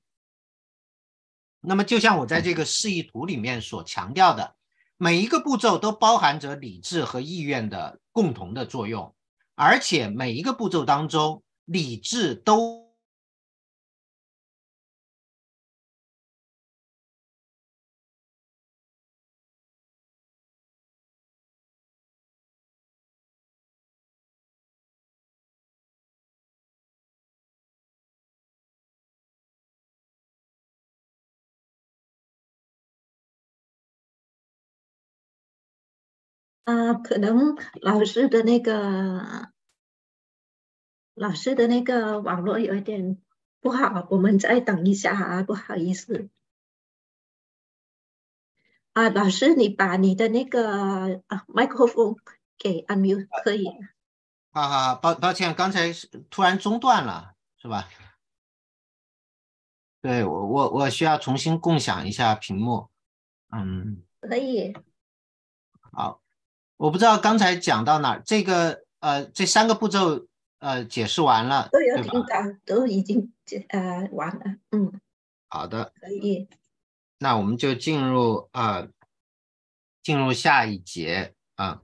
[1.59, 4.55] 那么，就像我在这个示意图里面所强调的，
[4.95, 9.13] 每一个步骤都包含着理智和意愿的共同的作用，
[9.57, 12.86] 而且每一个步骤当中，理智都。
[36.67, 39.53] 啊，可能老师的那个
[41.13, 43.17] 老师的那个网络有一点
[43.61, 46.29] 不好，我们再等一下啊，不好意思。
[48.91, 52.17] 啊，老师，你把你的那个啊麦克风
[52.57, 53.65] 给 unmute 可以。
[53.67, 53.87] 啊
[54.51, 55.93] 好好，抱抱歉，刚才
[56.29, 57.87] 突然中断了，是吧？
[60.01, 62.89] 对我我我需要重新共享一下屏幕。
[63.53, 64.75] 嗯，可以。
[65.93, 66.21] 好。
[66.77, 70.27] 我不知道刚才讲到哪儿，这个呃，这三个步骤
[70.59, 75.01] 呃解释完了，都有听到，都已经解呃完了，嗯，
[75.49, 76.47] 好的，可以，
[77.17, 78.87] 那我们就进入啊，
[80.03, 81.81] 进入下一节啊，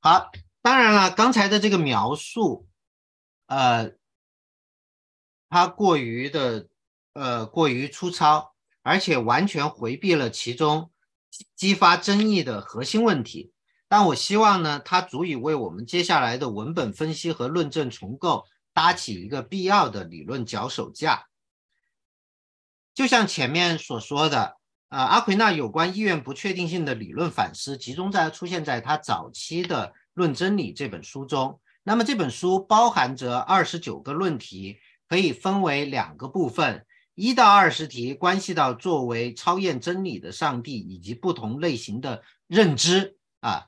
[0.00, 0.30] 好，
[0.62, 2.66] 当然了，刚才的这个描述，
[3.46, 3.92] 呃，
[5.50, 6.66] 它过于的
[7.12, 10.90] 呃过于粗糙，而且完全回避了其中。
[11.56, 13.52] 激发争议的核心问题，
[13.88, 21.26] 但我希望呢，它足以为我们接下来的文本分析和论证重构搭起一个必要的理论脚手架。
[22.94, 24.56] 就像前面所说的，
[24.88, 31.60] 呃，阿奎那有关意愿不确定性的理论反思，集中在出现在他早期的《论真理》这本书中。
[31.82, 36.84] 那么这本书包含着二十九个论题，可以分为两个部分。
[37.14, 43.66] 一到二十题关系到作为超验真理的上帝以及不同类型的认知啊，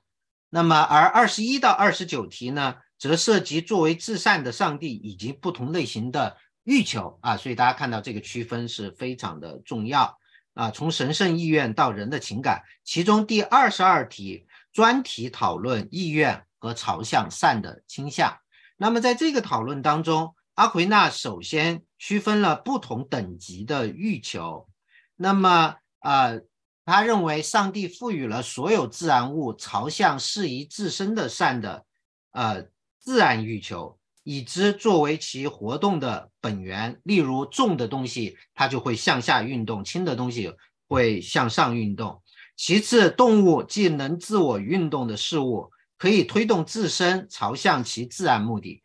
[0.49, 10.19] 那么而二十一到二十九题呢，则涉及作为至善的上帝以及不同类型的欲求啊，所以大家看到这个区分是非常的重要
[10.55, 10.71] 啊。
[10.71, 18.39] 从神圣意愿到人的情感，其中第二十二题专题讨论意愿和朝向善的倾向。
[18.77, 21.83] 那么在这个讨论当中，阿奎那首先。
[21.99, 24.69] 区分了不同等级的欲求，
[25.15, 26.41] 那么呃，
[26.85, 31.85] 他认为上帝赋予了所有自然物朝向适宜自身的善的
[32.33, 32.67] 呃
[32.99, 37.01] 自然欲求，以之作为其活动的本源。
[37.05, 40.53] 例如重的东西它就会向下运动，轻的东西
[40.89, 42.21] 会向上运动。
[42.57, 48.82] 其次，动物既能自我运动的事物，可以推动自身朝向其自然目的。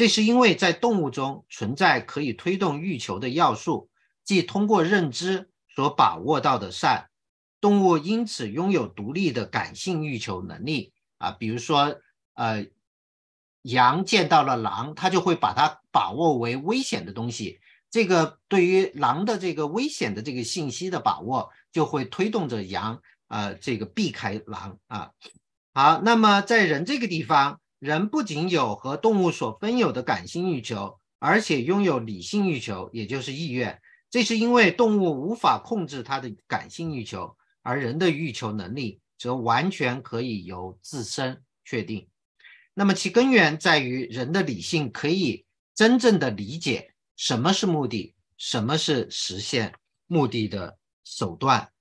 [0.00, 3.90] 这是因为在动物中存在可以推动欲求的要素，
[4.24, 7.10] 即通过认知所把握到的善，
[7.60, 11.32] 动物因此拥有独立的感性欲求能力啊。
[11.32, 12.00] 比如说，
[12.32, 12.66] 呃，
[13.60, 17.60] 羊见到了狼，它就会把它把握为危险的东西。
[17.90, 25.10] 这个对于狼的这个危险的这个信息的把握，就会推动着羊啊，这个避开狼啊。
[25.74, 27.60] 好，那么在人这个地方。
[27.80, 33.80] 人不仅有和动物所分有的感性欲求，而且拥有理性欲求，也就是意愿。
[34.10, 42.06] 这是因为动物无法控制它的感性欲求，而人的欲求能力则完全可以由自身确定。
[42.74, 49.74] 那么其根源在于人的理性可以真正的理解什么是目的，什么是实现
[50.06, 51.72] 目的的手段。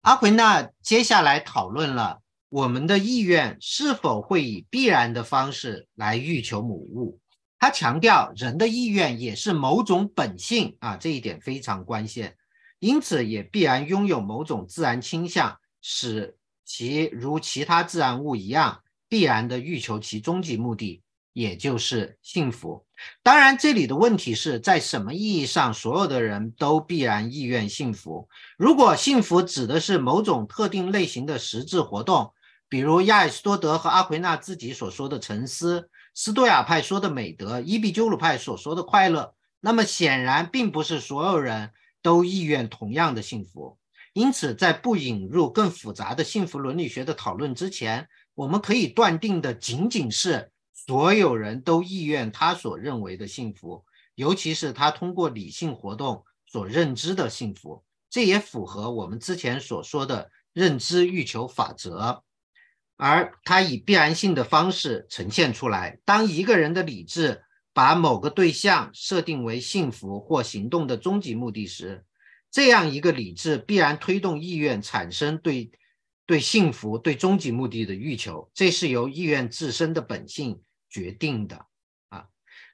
[0.00, 2.20] 阿奎那接下来讨论了。
[2.50, 7.20] 我们的意愿是否会以必然的方式来欲求某物？
[7.60, 12.36] 他强调，人的意愿也是某种本性啊，这一点非常关键。
[12.80, 22.84] 因此，也必然拥有某种自然倾向，使其如其他自然物一样，必然的欲求其终极目的，也就是幸福。
[23.22, 28.28] 当然，这里的问题是在什么意义上，所有的人都必然意愿幸福？
[28.58, 32.32] 如果幸福指的是某种特定类型的实质活动，
[32.70, 43.76] 比如亚里士多德和阿奎那自己所说的沉思，斯多亚派说的美德，伊壁鸠鲁派所说的快乐，那么显然并不是所有人都意愿同样的幸福。
[44.12, 57.82] 因此，在不引入更复杂的幸福伦理学的讨论之前，我们可以断定的仅仅是所有人都意愿他所认为的幸福，尤其是他通过理性活动所认知的幸福。
[58.08, 62.22] 这也符合我们之前所说的认知欲求法则，
[63.00, 65.98] 而它以必然性的方式呈现出来。
[66.04, 67.42] 当一个人的理智
[67.72, 72.04] 把某个对象设定为幸福或行动的终极目的时，
[72.50, 75.70] 这样一个理智必然推动意愿产生对
[76.26, 81.64] 对幸福、对终极目的的欲求，这是由意愿自身的本性决定的
[82.10, 82.26] 啊。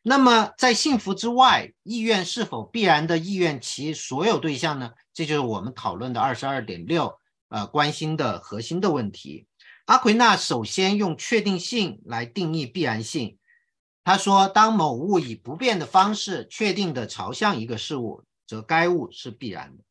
[0.03, 4.91] 那么，在幸福之外，意愿是否必然的意愿其所有对象呢？
[5.15, 7.15] 这就是我们讨论的二十二点六，
[7.49, 9.47] 呃，关心的核心的问题。
[9.87, 13.39] 阿奎那首先用确定性来定义必然性。
[14.03, 19.85] 他说，当某物以不变的方式确定的朝向一个事物，则该物是必然的。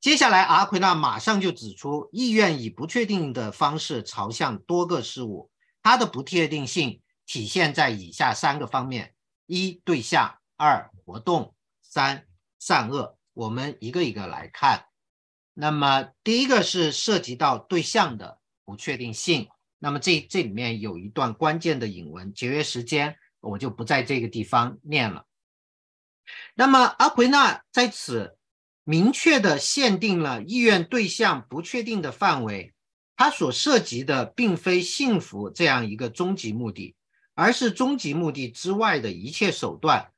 [0.00, 5.50] 接下来，阿奎那马上就指出，意愿以不确定的方式朝向多个事物，
[5.84, 9.14] 它的不确定性体现在以下三个方面。
[9.46, 12.26] 一对象，二活动，三
[12.58, 13.16] 善恶。
[13.34, 14.86] 我们一个一个来看。
[15.54, 18.38] 那么第一个是涉及到对象的
[18.72, 19.48] 不确定性。
[19.78, 25.26] 那么这这里面有一段关键的引文，节约时间，我就不在这个地方念了。
[26.54, 28.38] 那么阿奎那在此
[28.82, 32.72] 明确的限定了意愿对象不确定的范围，
[33.14, 36.96] 它所涉及的并非幸福这样一个终极目的。
[37.34, 40.12] 而是终极目的之外的一切手段，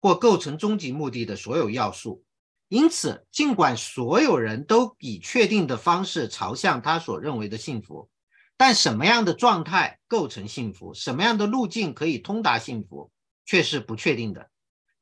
[0.00, 2.24] 或构成终极目的的所有要素。
[2.68, 8.10] 因此，尽管所有人都以确定的方式朝向他所认为的幸福，
[8.56, 13.10] 但什么样的状态构成幸福，什么样的路径可以通达幸福，
[13.44, 14.50] 却是不确定的。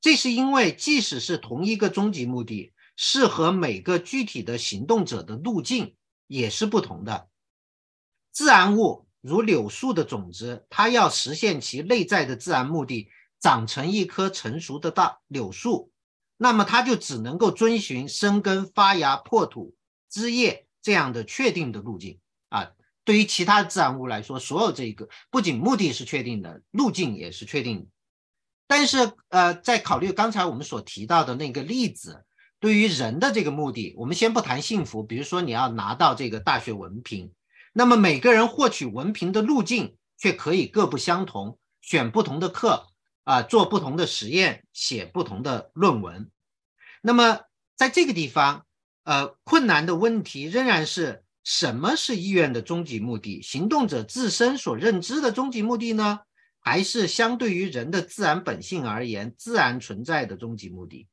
[0.01, 5.95] 这是因为，即使是同一个终极目的，适合每个具体的行动者的路径
[6.27, 7.29] 也是不同的。
[8.33, 9.07] 自然物。
[9.27, 13.09] 如柳树的种子，它要实现其内在的自然目的，
[13.41, 15.91] 长成一棵成熟的大柳树，
[16.45, 19.75] 那么它就只能够遵循生根、发芽、破土、
[20.11, 22.19] 枝叶这样的确定的路径
[22.51, 22.73] 啊。
[23.03, 27.87] 对于其他自然物来说，所有这一个不仅目的是确定的，路径也是确定的。
[28.67, 32.27] 但是，呃，在考虑刚才我们所提到的那个例子，
[32.61, 37.33] 对于人的这个目的，我们先不谈幸福，比如说你要拿到这个大学文凭。
[37.73, 42.89] 那么每个人获取文凭的路径却可以各不相同，选不同的课
[43.23, 46.31] 啊，做不同的实验，写不同的论文。
[47.07, 47.41] 那么
[47.77, 48.65] 在这个地方，
[49.03, 53.43] 呃，困难的问题仍然是什么是意愿的终极目的？
[53.43, 56.21] 行动者自身所认知的终极目的呢？
[56.61, 61.07] 还是相对于人的自然本性而言，自然存在的终极目的？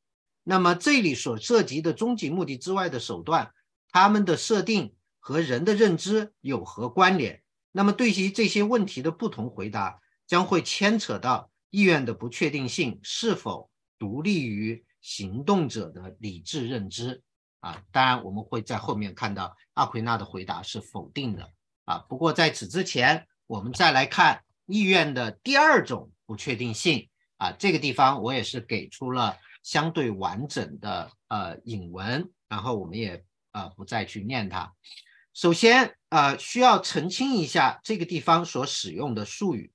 [0.45, 3.51] 那么这里所涉及的终极目的之外的手段，
[3.91, 4.93] 他们的设定。
[5.23, 7.43] 和人的认知有何关联？
[7.71, 13.69] 那么对于这些问题的不同回答，将会牵扯到意愿的不确定性是否
[13.99, 17.21] 独立于行动者的理智认知
[17.59, 17.83] 啊。
[17.91, 21.49] 当然，我们会在后面看到阿奎那的回答是否定的
[21.85, 21.97] 啊。
[22.07, 27.51] 不过在此之前，我们再来看意愿的第二种不确定性啊。
[27.51, 34.73] 这个地方我也是给出了相对完整的呃引文，然后我们也呃不再去念它。
[35.33, 39.71] 首先，呃，需要澄清一下这个地方所使用的术语，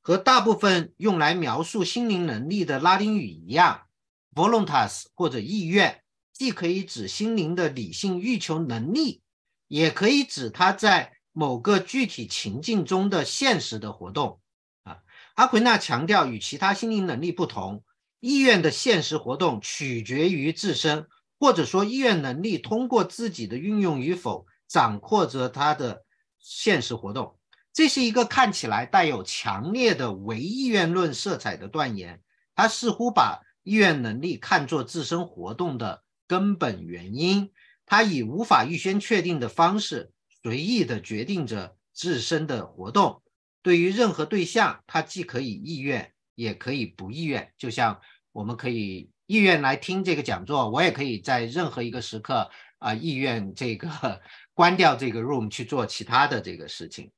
[0.00, 3.88] 和大部分用来描述心灵能力的拉丁语一样
[4.34, 6.02] ，voluntas 或者意愿，
[6.32, 9.22] 既可以指心灵的理性欲求能力，
[9.68, 14.40] 也可以指它在某个具体情境中的现实的活动。
[14.84, 14.98] 啊，
[15.34, 17.84] 阿奎那强调，与其他心灵能力不同，
[18.20, 21.06] 意愿的现实活动取决于自身，
[21.38, 24.46] 或者说意愿能力通过自己的运用与否。
[24.68, 26.02] 掌握着他的
[26.38, 27.38] 现实活动，
[27.74, 32.22] 这是一个看起来带有强烈的唯意愿论色彩的断言。
[32.54, 37.50] 他似乎把意愿能力看作自身活动的根本原因。
[37.84, 43.22] 他以无法预先确定的方式，随意的决定着自身的活动。
[43.62, 47.52] 对于任何对象，他既可以意愿，也可以不意愿。
[47.58, 48.00] 就像
[48.32, 53.88] 我们可以意愿来听这个讲座，我也可以在任何一个时刻啊意愿这个。
[54.54, 57.10] 关掉这个 room 去做其他的这个事情，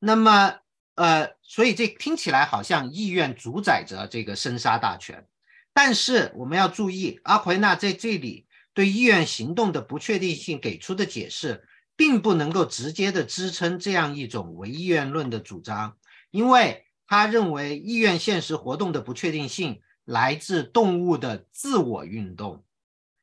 [0.00, 0.58] 那么
[0.96, 5.26] 呃，所以这听起来好像意愿主宰着这个生杀大权，
[5.72, 15.96] 但是我们要注意，阿奎那在这里对意愿行动的不确定性给出的解释，并不能够直接的支撑这样一种唯意愿论的主张，
[16.30, 22.64] 因为他认为意愿现实活动的不确定性来自动物的自我运动。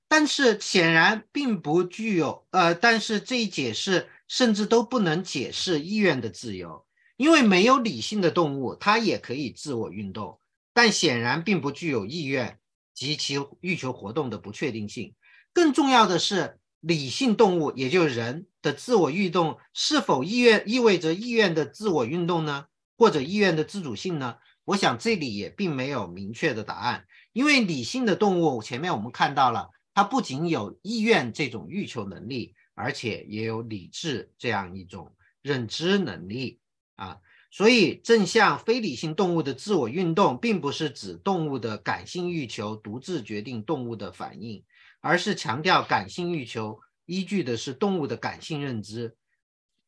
[0.08, 6.83] 但是显然并不具有，呃，但是这一解释甚至都不能解释意愿的自由，
[7.16, 10.40] 因为没有理性的动物，它也可以自我运动，
[10.74, 12.60] 但显然并不具有意愿
[12.94, 15.14] 及其欲求活动的不确定性。
[15.54, 22.66] 更重要的是，理性动物也就是人的自我运动是否意愿意味着意愿的自我运动呢？
[22.98, 24.38] 或者意愿的自主性呢？
[24.66, 36.60] 我想这里也并没有明确的答案，因为理性的动物前面我们看到了，它不仅有意愿这种欲求能力，而且也有理智这样一种认知能力
[36.96, 37.20] 啊。
[37.52, 44.64] 所以，正向非理性动物的自我运动，并不是指动物的感性欲求独自决定动物的反应，
[45.02, 49.16] 而是强调感性欲求依据的是动物的感性认知。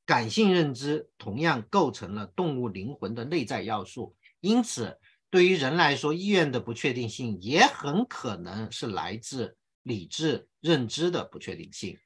[0.05, 4.15] 感性认知同样构成了动物灵魂的内在要素。
[4.39, 4.99] 因此，
[5.31, 11.97] 对于人来说，意愿的不确定性也很可能是来自理智认知的不确定性。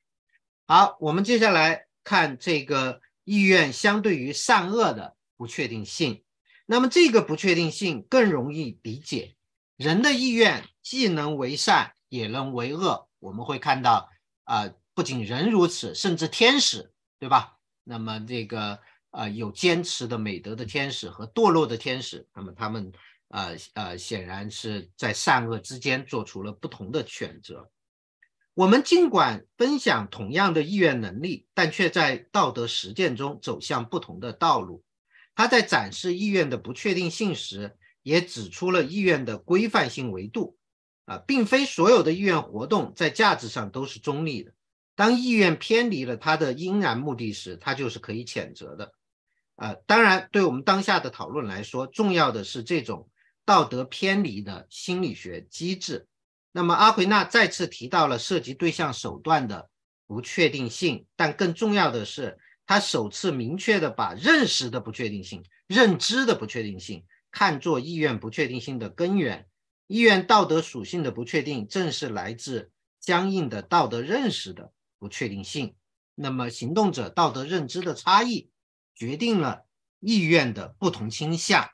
[0.66, 5.15] 好，我们接下来看这个意愿相对于善恶的。
[5.39, 6.21] 不确定性，
[6.65, 9.38] 那么这个不确定性更容易理解。
[9.77, 13.07] 人的意愿既能为善，也能为恶。
[13.19, 14.09] 我们会看到，
[14.43, 17.57] 啊，不仅人如此，甚至天使，对吧？
[17.86, 18.77] 那么这个，
[19.11, 22.91] 呃，有坚持的美德的天使和堕落的天使，那么他们，
[23.30, 27.71] 呃呃，显然是在善恶之间做出了不同的选择。
[28.60, 34.84] 我们尽管分享同样的意愿能力，但却在道德实践中走向不同的道路。
[35.34, 40.57] 他在展示意愿的不确定性时，也指出了意愿的规范性维度。
[41.05, 44.51] 啊，并非所有的意愿活动在价值上都是中立的。
[44.93, 48.91] 当意愿偏离了它的应然目的时，它就是可以谴责的。
[49.55, 53.10] 啊，当然，对我们当下的讨论来说，重要的是这种
[53.45, 56.09] 道德偏离的心理学机制。
[56.52, 59.70] 那么，阿奎那再次提到了涉及对象手段的
[60.08, 62.38] 不确定性，但更重要的是。
[62.72, 69.47] 他首次明确的把认识的不确定性、认知的不确定性看作意愿不确定性的根源。
[69.88, 72.70] 意愿道德属性的不确定，正是来自
[73.00, 75.74] 僵硬的道德认识的不确定性。
[76.14, 78.52] 那么，行动者道德认知的差异
[78.93, 79.66] 决定了
[80.00, 81.68] 意愿的不同倾向，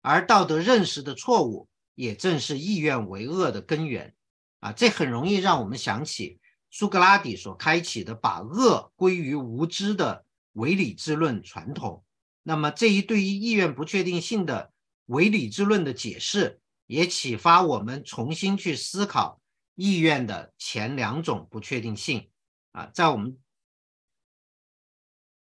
[0.00, 4.14] 而道德认识的错误也正是意愿为恶的根源。
[4.60, 6.40] 啊，这很容易让我们想起
[6.70, 10.24] 苏格拉底所开启的把恶归于无知的。
[10.54, 12.04] 唯理智论传统，
[12.42, 14.72] 那么这一对于意愿不确定性的
[15.06, 19.40] 唯理智论的解释，也启发我们重新去思考
[19.76, 22.28] 意愿的前两种不确定性
[22.72, 23.38] 啊，在我们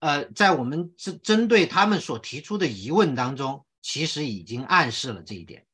[0.01, 5.65] 呃，在我们针针对他们所提出的疑问当中，其实已经暗示了这一点。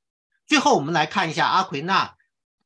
[0.46, 2.14] 最后，我们来看一下阿奎那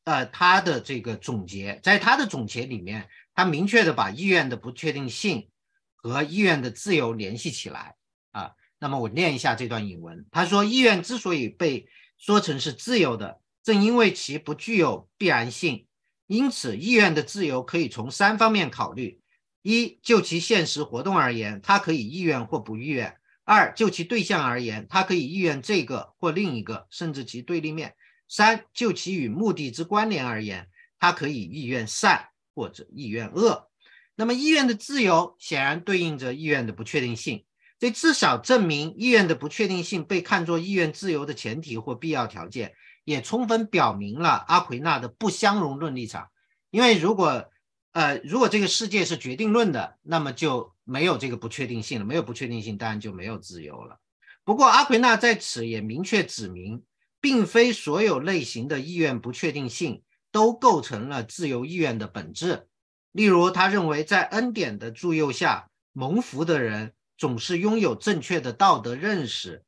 [0.07, 5.51] 呃他的这个总结，在他的总结里面，他明确的把意愿的不确定性。
[5.99, 7.97] 和意愿的自由联系起来
[8.31, 10.25] 啊，那么我念一下这段引文。
[10.31, 15.89] 他说，意愿之所以被说成是自由的，正因为其不具有必然性。
[16.29, 19.21] 因此，意愿的自由可以从三方面考虑：
[19.63, 27.91] 一，就其现实活动而言，它可以意愿或不意愿；二，就其对象而言，它可以意愿这个或另一个，甚至其对立面；
[28.29, 30.69] 三，就其与目的之关联而言，
[30.99, 33.69] 它可以意愿善或者意愿恶。
[34.15, 37.45] 那么意愿的自由显然对应着意愿的不确定性，
[37.79, 42.75] 这至少证明意愿的不确定性被看作意愿自由的前提或必要条件，
[43.05, 46.29] 也充分表明了阿奎那的不相容论立场。
[46.71, 47.51] 因为如果，
[47.93, 54.01] 呃，如果这个世界是决定论的，那么就没有这个不确定性了，没有不确定性，当然就没有自由了。
[54.45, 56.83] 不过阿奎那在此也明确指明，
[57.27, 62.69] 并非所有类型的意愿不确定性都构成了自由意愿的本质。
[63.11, 69.65] 例如，他认为在恩典的助佑下，蒙福的人总是拥有正确的道德认识，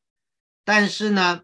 [0.65, 1.43] 但是呢，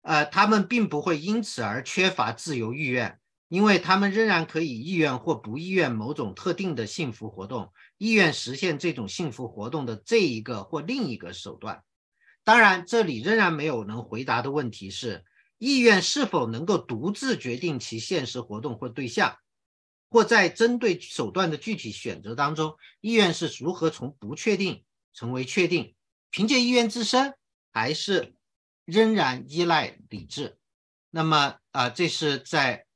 [0.00, 11.84] 呃，他们并不会因此而缺乏自由意愿，因为他们仍然可以意愿或不意愿某种特定的幸福活动，意愿实现这种幸福活动的这一个或另一个手段。
[12.44, 15.24] 当然，这里仍然没有能回答的问题是：
[15.58, 19.36] 意愿是否能够独自决定其现实活动或对象？
[20.10, 24.84] 或在针对手段的具体选择当中，意愿是如何从不确定
[25.14, 25.94] 成为确定？
[26.30, 27.34] 凭借意愿自身，
[27.72, 28.34] 还是
[28.84, 30.58] 仍然依赖理智？
[31.10, 32.86] 那么，啊，这是在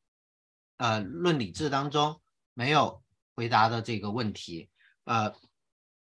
[0.76, 2.20] 呃论理智当中
[2.52, 3.02] 没有
[3.34, 4.68] 回答的这个问题。
[5.04, 5.34] 呃，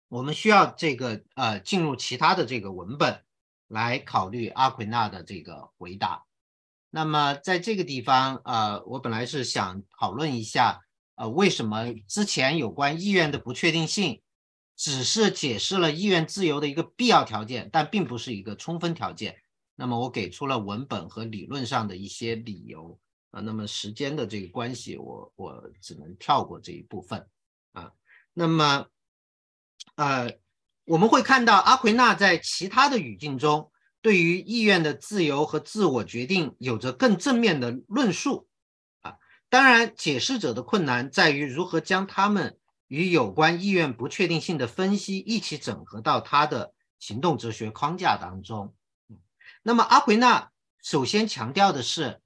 [0.09, 3.23] 我们需要这个呃进入其他的这个文本
[3.67, 6.25] 来考虑阿奎那的这个回答。
[6.89, 10.81] 那么，在这个地方，呃，我本来是想讨论一下。
[11.15, 14.21] 呃，为什么之前有关意愿的不确定性，
[14.75, 19.35] 只是解释了意愿自由的一个必要条件，但并不是一个充分条件？
[19.75, 22.99] 那么我给出了文本和理论上的一些理由。
[23.31, 23.41] 啊。
[23.41, 27.27] 那么时间的这个关系，我我只能跳过这一部分
[27.73, 27.91] 啊。
[28.33, 28.85] 那么，
[29.95, 30.37] 呃，
[30.85, 33.71] 我们会看到阿奎那在其他的语境中，
[34.01, 38.47] 对于意愿的自由和自我决定有着更正面的论述
[39.01, 39.15] 啊。
[39.49, 42.57] 当然，解释者的困难在于如何将他们
[42.87, 48.73] 与有关意愿不确定性的分析一起整合到他的行动哲学框架当中。
[49.63, 52.21] 那么阿奎那首先强调的是，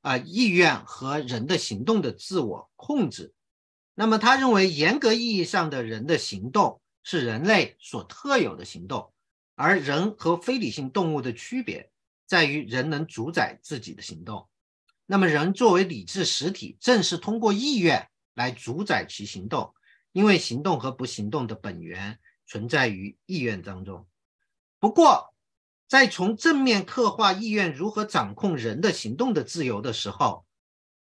[0.00, 3.34] 啊，意愿和人的行动的自我控制。
[3.94, 9.12] 那么他认为，严格意义上的人的行动是人类所特有的行动，
[9.54, 11.92] 而人和非理性动物的区别
[12.26, 14.48] 在于人能主宰自己的行动。
[15.06, 19.72] 那么人作为理智实体，正是通过意愿来主宰其行动，
[20.10, 24.04] 因为行动和不行动的本源存在于意愿当中。
[24.80, 25.32] 不过，
[25.86, 30.44] 在从正面刻画意愿如何掌控人的行动的自由的时候，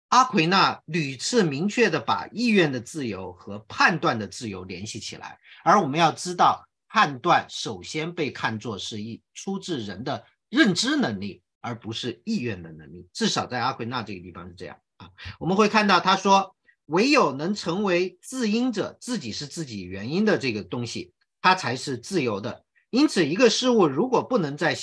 [0.08, 5.38] 阿奎那屡次明确的把意愿的自由和判断的自由联系起来。
[5.62, 13.06] 而我们要知道，判断首先被看作是一出自人的认知能力，而不是意愿的能力。
[13.12, 15.10] 至少在阿奎那这个地方是这样啊。
[15.38, 16.56] 我们会看到他说，
[16.86, 22.64] 唯有能成为自因者，自己是自己原因的这个东西，它才是自由的。
[22.88, 24.74] 因此，一个事物如果不能在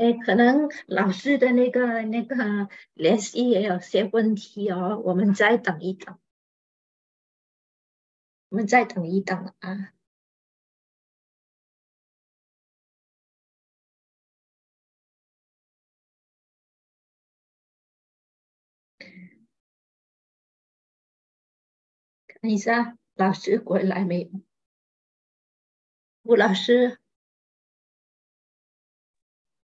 [0.00, 6.18] 哎，可能老师的那个那个联系也有些问题哦，我们再等一等，
[8.48, 9.92] 我们再等一等啊。
[22.26, 24.30] 看一下老师回来没有？
[26.22, 26.98] 吴老师。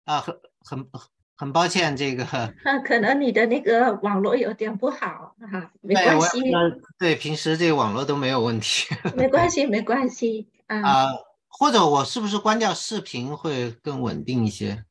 [0.08, 0.88] 啊，很很
[1.36, 2.24] 很抱歉，这个
[2.64, 6.40] 啊，可能你的那个网络有点不好啊，没关系。
[6.98, 8.86] 对，平时这个网络都没有问题。
[9.14, 11.08] 没关系， 没关系啊。
[11.46, 14.84] 或者我是不是关掉视频会更稳定一些？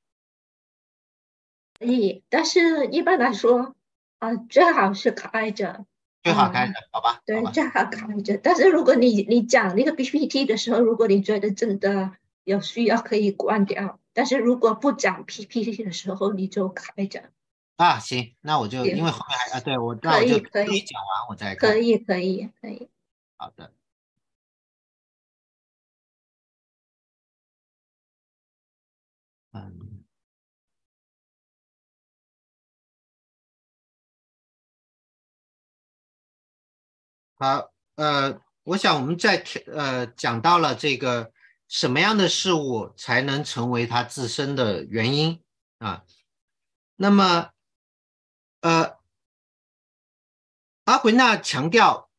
[1.79, 3.73] 可以，但是一般来说
[4.19, 5.85] 啊，最好是开着。
[6.23, 7.21] 最好开着，好吧？
[7.25, 8.37] 对，最好开着。
[8.37, 12.11] 但是如果你你讲那个 PPT 的时候，如果你觉得真的
[12.43, 13.99] 有需要，可以关掉。
[14.17, 17.29] 但是如果不讲 PPT 的时候，你就开着
[17.75, 17.99] 啊。
[17.99, 21.53] 行，那我就因为后面还啊，对我那我就可以讲完我再。
[21.53, 22.89] 可以，可以，可以。
[23.37, 23.71] 好的。
[29.53, 30.03] 嗯。
[37.35, 41.31] 好，呃，我想我们在呃讲到了这个。
[41.69, 45.41] 什么样的事物才能成为它自身的原因
[45.79, 46.03] 啊？
[46.95, 47.49] 那么，
[48.61, 48.95] 呃，
[50.85, 52.09] 阿奎那强调，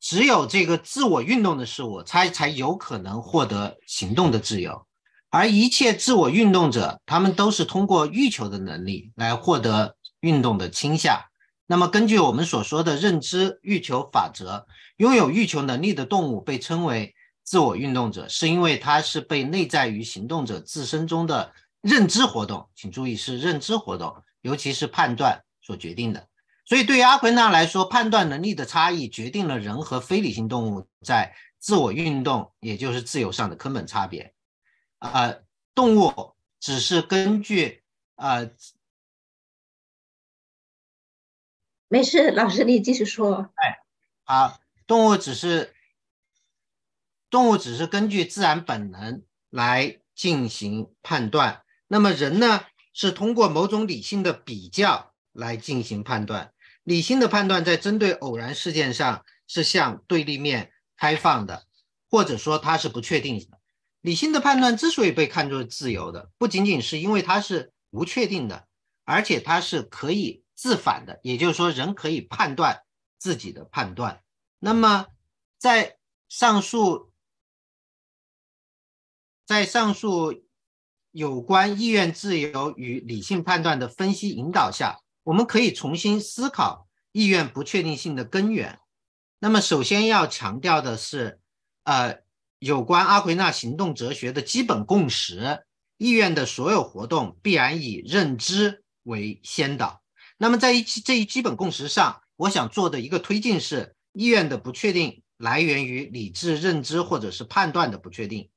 [0.00, 4.86] 只有这个自我运动的事物，才才有可能获得行动的自由，
[5.28, 11.22] 而一切自我运动者，他们都是通过欲求的能力来获得运动的倾向。
[11.66, 17.14] 那么，根据我们所说的认知欲求法则，拥有欲求能力的动物被称为。
[17.44, 26.26] 自我运动者是因为他是被内在于行动者自身中的认知活动，请注意是认知活动，尤其是判断所决定的。
[26.64, 34.34] 所以对于阿奎那来说，判断能力的差异决定了人和非理性动物在自我运动，也就是自由上的根本差别。
[34.98, 35.34] 啊，
[35.74, 37.82] 动物只是根据
[38.14, 38.48] 啊，
[41.88, 43.50] 没事，老师你继续说。
[43.56, 43.78] 哎，
[44.24, 45.74] 好，动物只是。
[47.34, 52.60] 动物只是根据自然本能来进行判断，那么人呢
[52.92, 56.52] 是通过某种理性的比较来进行判断。
[56.84, 61.64] 理性的判断在针对偶然事件上是向对立面开放的，
[62.08, 63.58] 或者说它是不确定的。
[64.00, 68.68] 理性的判断之所以被看作自由的，不仅仅是因为它是不确定的，
[69.04, 72.82] 而且它是可以自反的，也就是说人可以判断
[73.18, 74.22] 自己的判断。
[74.60, 75.06] 那么
[75.58, 75.96] 在
[76.28, 77.10] 上述。
[79.46, 80.42] 在上述
[81.10, 88.78] 有关意愿自由与理性判断的分析引导下，我们可以重新思考意愿不确定性的根源。
[89.38, 91.38] 那么，首先要强调的是，
[91.84, 92.20] 呃，
[92.58, 95.64] 有关阿奎那行动哲学的基本共识：
[95.98, 100.02] 意愿的所有活动必然以认知为先导。
[100.38, 108.48] 那么在一这一基本共识上，我想做的一个推进是：意愿的不确定来源于理智认知或者是判断的不确定。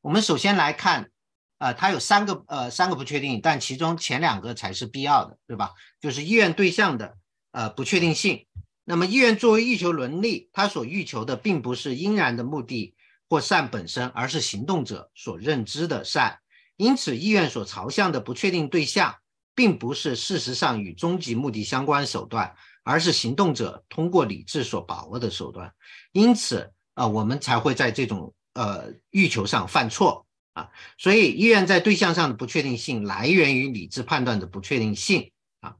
[0.00, 1.10] 我们首先来看，
[1.58, 5.72] 呃，它有三个呃三个不确定，但其中前两个才是必要的，对吧？
[6.00, 7.16] 就是意愿对象的
[7.52, 8.46] 呃不确定性。
[8.84, 12.94] 那么意愿作为欲求伦理，它所欲求的并不是应然的目的
[13.28, 16.38] 或善本身，而是行动者所认知的善。
[16.76, 19.14] 因此，意愿所朝向的不确定对象，
[19.54, 25.74] 并不是事实上与终极目的相关手段，而是行动者通过理智所把握的手段。
[26.12, 30.70] 因此，啊，我们才会在这种呃欲求上犯错啊。
[30.98, 35.30] 所以，意愿在对象上的不确定性来源于理智判断的不确定性
[35.60, 35.76] 啊。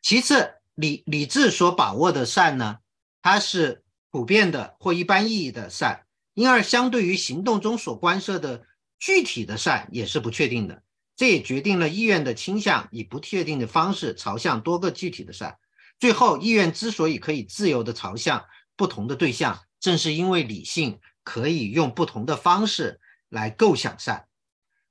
[0.00, 2.78] 其次，理理智所把握的善呢，
[3.20, 8.64] 它是普遍的或一般意义的善，因而相对于行动中所关涉的
[8.98, 10.82] 具体的善也是不确定的。
[11.16, 15.56] 这也决定了意愿的倾向以不确定的方式朝向多个具体的善。
[16.00, 18.44] 最后，意愿之所以可以自由的朝向
[18.76, 24.28] 不同的对象，正是因为理性可以用不同的方式来构想善。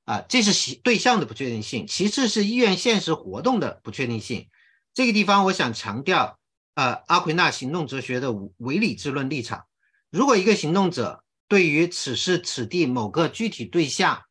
[0.04, 1.88] 啊，这是其对象的不确定性。
[1.88, 4.50] 其次是意愿现实活动的不确定性。
[4.94, 6.38] 这个地方我想强调，
[6.74, 9.66] 呃，阿奎那行动哲学的唯理智论立场。
[10.10, 14.24] 如果一个行动者对于此时此地某个具体对象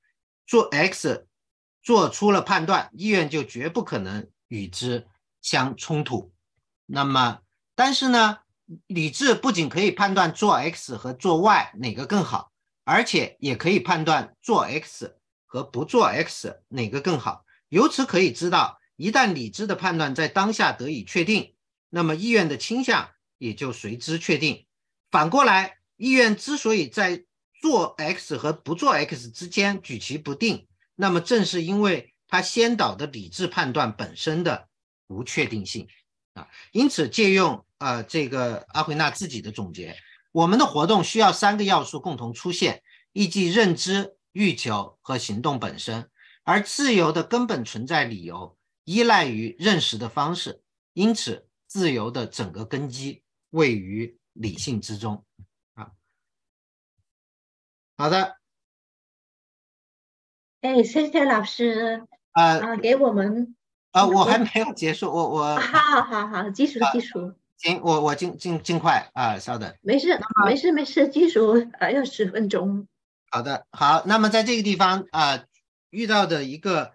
[0.46, 1.26] 做 X
[1.82, 5.08] 做出了判断，意愿就绝不可能与之
[5.40, 6.34] 相冲突。
[6.84, 7.40] 那么，
[7.74, 8.40] 但是呢，
[8.86, 12.52] 理智不仅可以判断做 X 和做 Y 哪个更好，
[12.84, 15.16] 而且也可以判断做 X
[15.46, 17.44] 和不做 X 哪个更好。
[17.68, 18.78] 由此可以知道。
[18.96, 21.54] 一旦理智的判断在当下得以确定，
[21.88, 23.08] 那么意愿的倾向
[23.38, 24.66] 也就随之确定。
[25.10, 27.24] 反过来，意愿之所以在
[27.60, 34.68] 做 X 和不做 X 之间举棋不定，那么正是因为它先导的理智判断本身的
[35.08, 35.88] 不确定性
[36.34, 36.46] 啊。
[36.70, 39.96] 因此，借用呃这个阿奎那自己的总结，
[40.30, 46.08] 我们的活动需要三个要素共同出现，以及认知、欲求和行动本身，
[46.44, 48.56] 而自由的根本存在理由。
[48.84, 50.60] 依赖于认识的方式，
[50.92, 55.24] 因此自由的整个根基位于理性之中。
[55.74, 55.92] 啊，
[57.96, 58.38] 好的。
[60.62, 62.06] 哎，谢谢老师。
[62.32, 63.54] 啊啊，给我们。
[63.92, 65.60] 啊，我还没有结束，我我。
[65.60, 67.34] 好好好，技术技术。
[67.62, 69.74] 行，我我尽尽尽快啊，稍等。
[69.82, 72.86] 没事，没事没事，技术还要十分钟。
[73.30, 75.44] 好的，好，那么在这个地方啊，
[75.90, 76.92] 遇到的一个。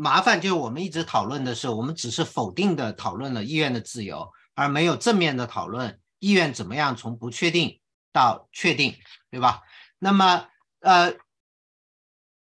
[0.00, 7.80] 麻烦就是我们一直讨论的是，我们只是否定的讨论了意愿的自由，而没有正面的讨论意愿怎么样从不确定
[8.12, 8.94] 到确定，
[9.28, 9.62] 对吧？
[9.98, 10.46] 那么，
[10.78, 11.14] 呃，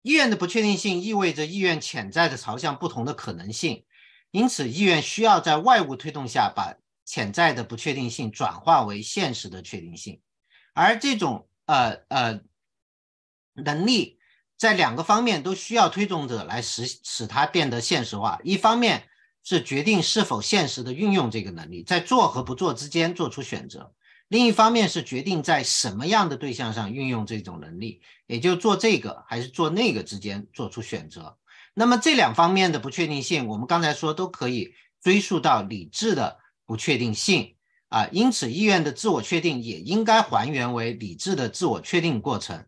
[0.02, 3.84] 意愿的不确定性意味着意愿潜在的朝向不同的可能性，
[4.32, 6.74] 因此意愿需要在外物推动下把
[7.08, 10.20] 潜在的不确定性转化为现实的确定性，
[10.74, 12.40] 而这种呃呃
[13.54, 14.16] 能力。
[14.58, 18.40] 在两个方面都需要推动者来使使它变得现实化。
[18.42, 19.04] 一方面
[19.44, 23.92] 是决定是否现实的运用这个能力，在做和不做之间做出选择；
[24.26, 31.38] 另一方面是决定在什么样的对象上运用这种能力，也就做这个还是做那个之间做出选择。
[31.72, 36.36] 那么这两方面的不确定性，我们刚才说都可以追溯到理智的
[36.68, 37.56] 不确定性
[37.88, 38.06] 啊。
[38.12, 42.64] 因此，意愿的自我确定也应该还原为理智的自我确定过程，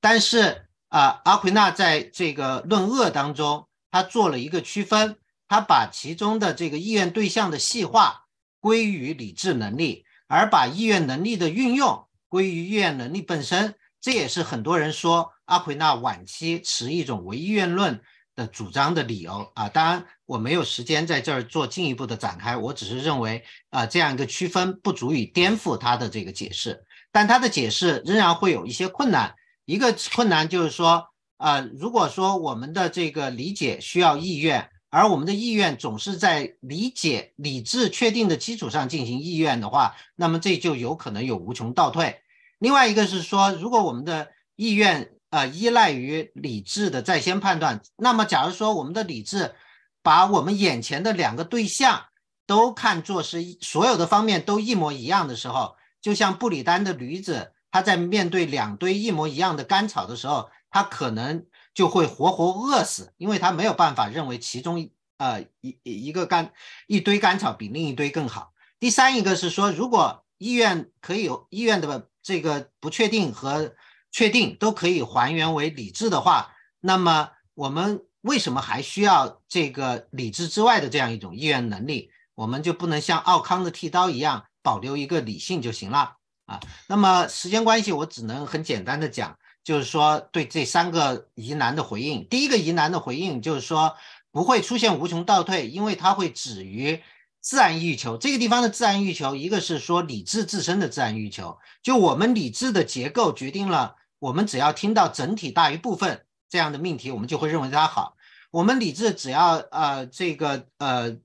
[0.00, 0.66] 但是。
[0.90, 8.24] 啊，阿奎那在这个论恶当中，他做了一个区分，他把其中的这个意愿对象的细化
[8.58, 13.74] 归于理智能力，而把意愿能力的运用归于意愿能力本身。
[14.00, 18.00] 这也是很多人说阿奎那晚期持一种唯意愿论
[18.38, 19.68] 的主张的理由啊。
[19.68, 29.34] 当然，我没有时间在这儿做进一步的展开，我只是认为啊，这样一个区分不足以颠覆他的这个解释，但他的解释仍然会有一些困难。
[29.64, 31.08] 一个困难就是说，
[31.38, 42.22] 呃，如果说我们的这个理解需要意愿，而我们的意愿总是在理解理智确定的基础上进行意愿的话，那么这就有可能有无穷倒退。
[42.58, 49.54] 另外一个是说，如果我们的意愿呃依赖于理智的在先判断，那么假如说我们的理智
[50.02, 52.06] 把我们眼前的两个对象
[52.46, 57.52] 都看作是所有的方面都一模一样的时候，就像布里丹的驴子。
[57.70, 66.50] 他在面对两堆一模一样的干草的时候，他可能就会活活饿死，因为他没有办法认为其中呃一一个干
[66.86, 68.54] 一堆干草比另一堆更好。
[68.80, 73.74] 第三一个是说，如果意愿可以有意愿的这个不确定和
[74.10, 82.10] 确定，都可以还原为理智的话，那么我们为什么还需要这个理智之外的这样一种意愿能力？
[82.34, 86.60] 我们就不能像奥康的剃刀一样保留一个理性就行了啊？
[86.86, 92.26] 那么时间关系，我只能很简单的讲，就是说对这三个疑难的回应。
[92.28, 93.96] 第一个疑难的回应就是说
[94.30, 97.02] 不会出现无穷倒退，因为它会止于。
[97.40, 108.16] 自然欲求这个地方的自然欲求，一个是说理智自身的自然欲求，就我们理智的结构决定了，我们只要听到整体大于部分这样的命题，我们就会认为它好。
[108.50, 111.16] 我们理智只要呃这个呃，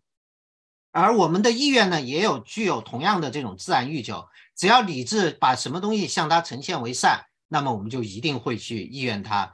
[0.92, 9.52] 而我们的意愿呢，也有具有同样的这种自然欲求，只要理智把什么东西向它呈现为善，那么我们就一定会去意愿它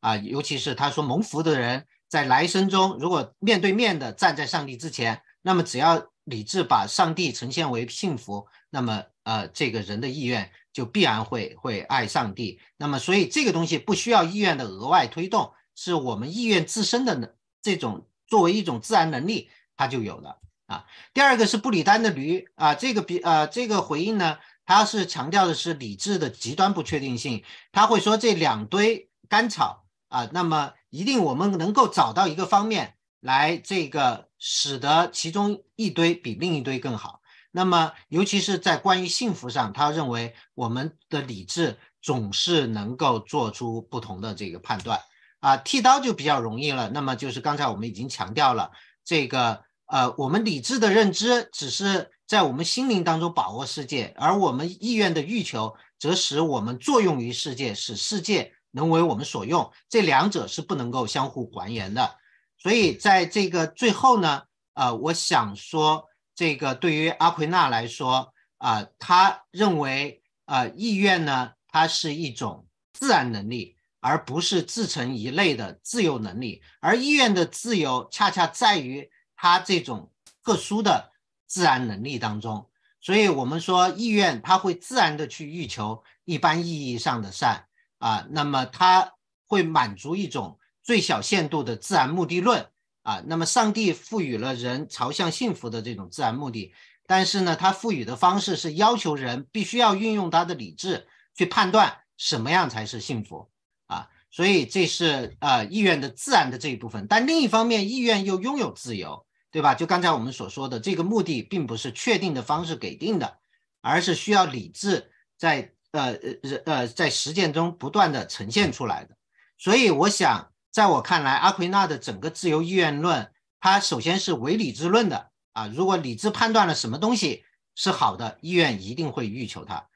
[0.00, 5.20] 啊，尤其是他说蒙福的人在来生中，如果面对面的站在上帝之前。
[5.42, 12.60] 那么，只要理智把上帝呈现为幸福，那么呃，这个人的意愿就必然会会爱上帝。
[12.76, 17.32] 那么，所以这个东西不需要意愿的额外推动，是我们意愿自身的能
[17.62, 20.84] 这种作为一种自然能力，它就有了啊。
[21.14, 27.42] 第二个是布里丹的驴啊，这个比呃这个回应呢，它是强调的是理智的极端不确定性。
[27.72, 34.28] 他会说这两堆干草啊，那么一定我们能够找到一个方面来这个。
[34.40, 37.20] 使得其中一堆比另一堆更好。
[37.50, 45.00] 那么，尤其是在关于幸福上，他认为我们的理智总是能够做出不同的这个判断
[45.40, 45.56] 啊。
[45.56, 46.88] 剃刀就比较容易了。
[46.90, 48.70] 那么就是刚才我们已经强调了，
[49.04, 59.72] 这个呃，我们理智的认知只是在我们心灵当中把握世界，而我们意愿的欲求则使我们作用于世界，使世界能为我们所用。
[59.88, 62.14] 这两者是不能够相互还原的。
[62.58, 64.42] 所以在这个最后呢，
[64.74, 76.60] 呃，我想说，这个对于阿奎那来说，啊，他认为，呃，意愿呢，它是一种自然能力，而不是自成一类的自由能力。
[76.80, 80.10] 而意愿的自由，恰恰在于它这种
[80.42, 81.12] 特殊的
[81.46, 82.68] 自然能力当中。
[83.00, 87.66] 所以，我们说意愿，它会自然的去欲求一般意义上的善，
[87.98, 89.12] 啊，那么它
[89.46, 90.58] 会满足一种。
[90.88, 92.66] 最小限度的自然目的论
[93.02, 96.72] 啊，那么上帝赋予了人朝向幸福的这种自然目的，
[97.06, 103.50] 但是呢，他赋予的方式是要求人必须要运用他的理智去判断什么样才是幸福
[103.86, 107.06] 啊，所以这是呃意愿的自然的这一部分。
[107.06, 109.74] 但另一方面，意愿又拥有自由，对吧？
[109.74, 113.36] 就刚才我们所说的，这个目的并不是确定的方式给定的，
[113.82, 119.14] 而是需要理智在呃呃呃在实践中不断的呈现出来的。
[119.58, 120.50] 所以我想。
[120.70, 125.66] 在我看来，阿奎那的整个自由意愿论，它首先是唯理智论的啊。
[125.66, 127.44] 如果理智判断了什么东西
[127.74, 129.88] 是好的，意愿一定会欲求它。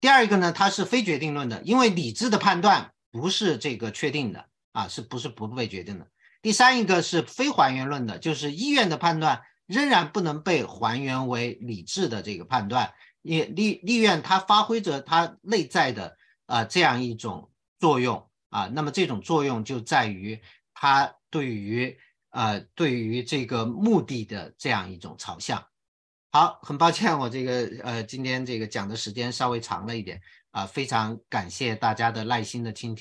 [0.00, 6.06] 第二个呢，它是非决定论的，因为理智的判断不是这个确定的啊，是不是不被决定的？
[6.42, 12.92] 第三一个是非还原论的，就是意愿的判断仍然不能被还原为理智的这个判断，
[13.22, 18.28] 也利利愿它发挥着它内在的啊这样一种作用。
[18.56, 20.40] 啊，那么这种作用就在于
[20.72, 21.94] 它对于
[22.30, 25.62] 呃对于这个目的的这样一种朝向。
[26.32, 30.18] 好，很抱歉我这个呃今天这个讲的时间稍微长了一点
[30.52, 32.94] 啊，非常感谢大家的耐心的倾听。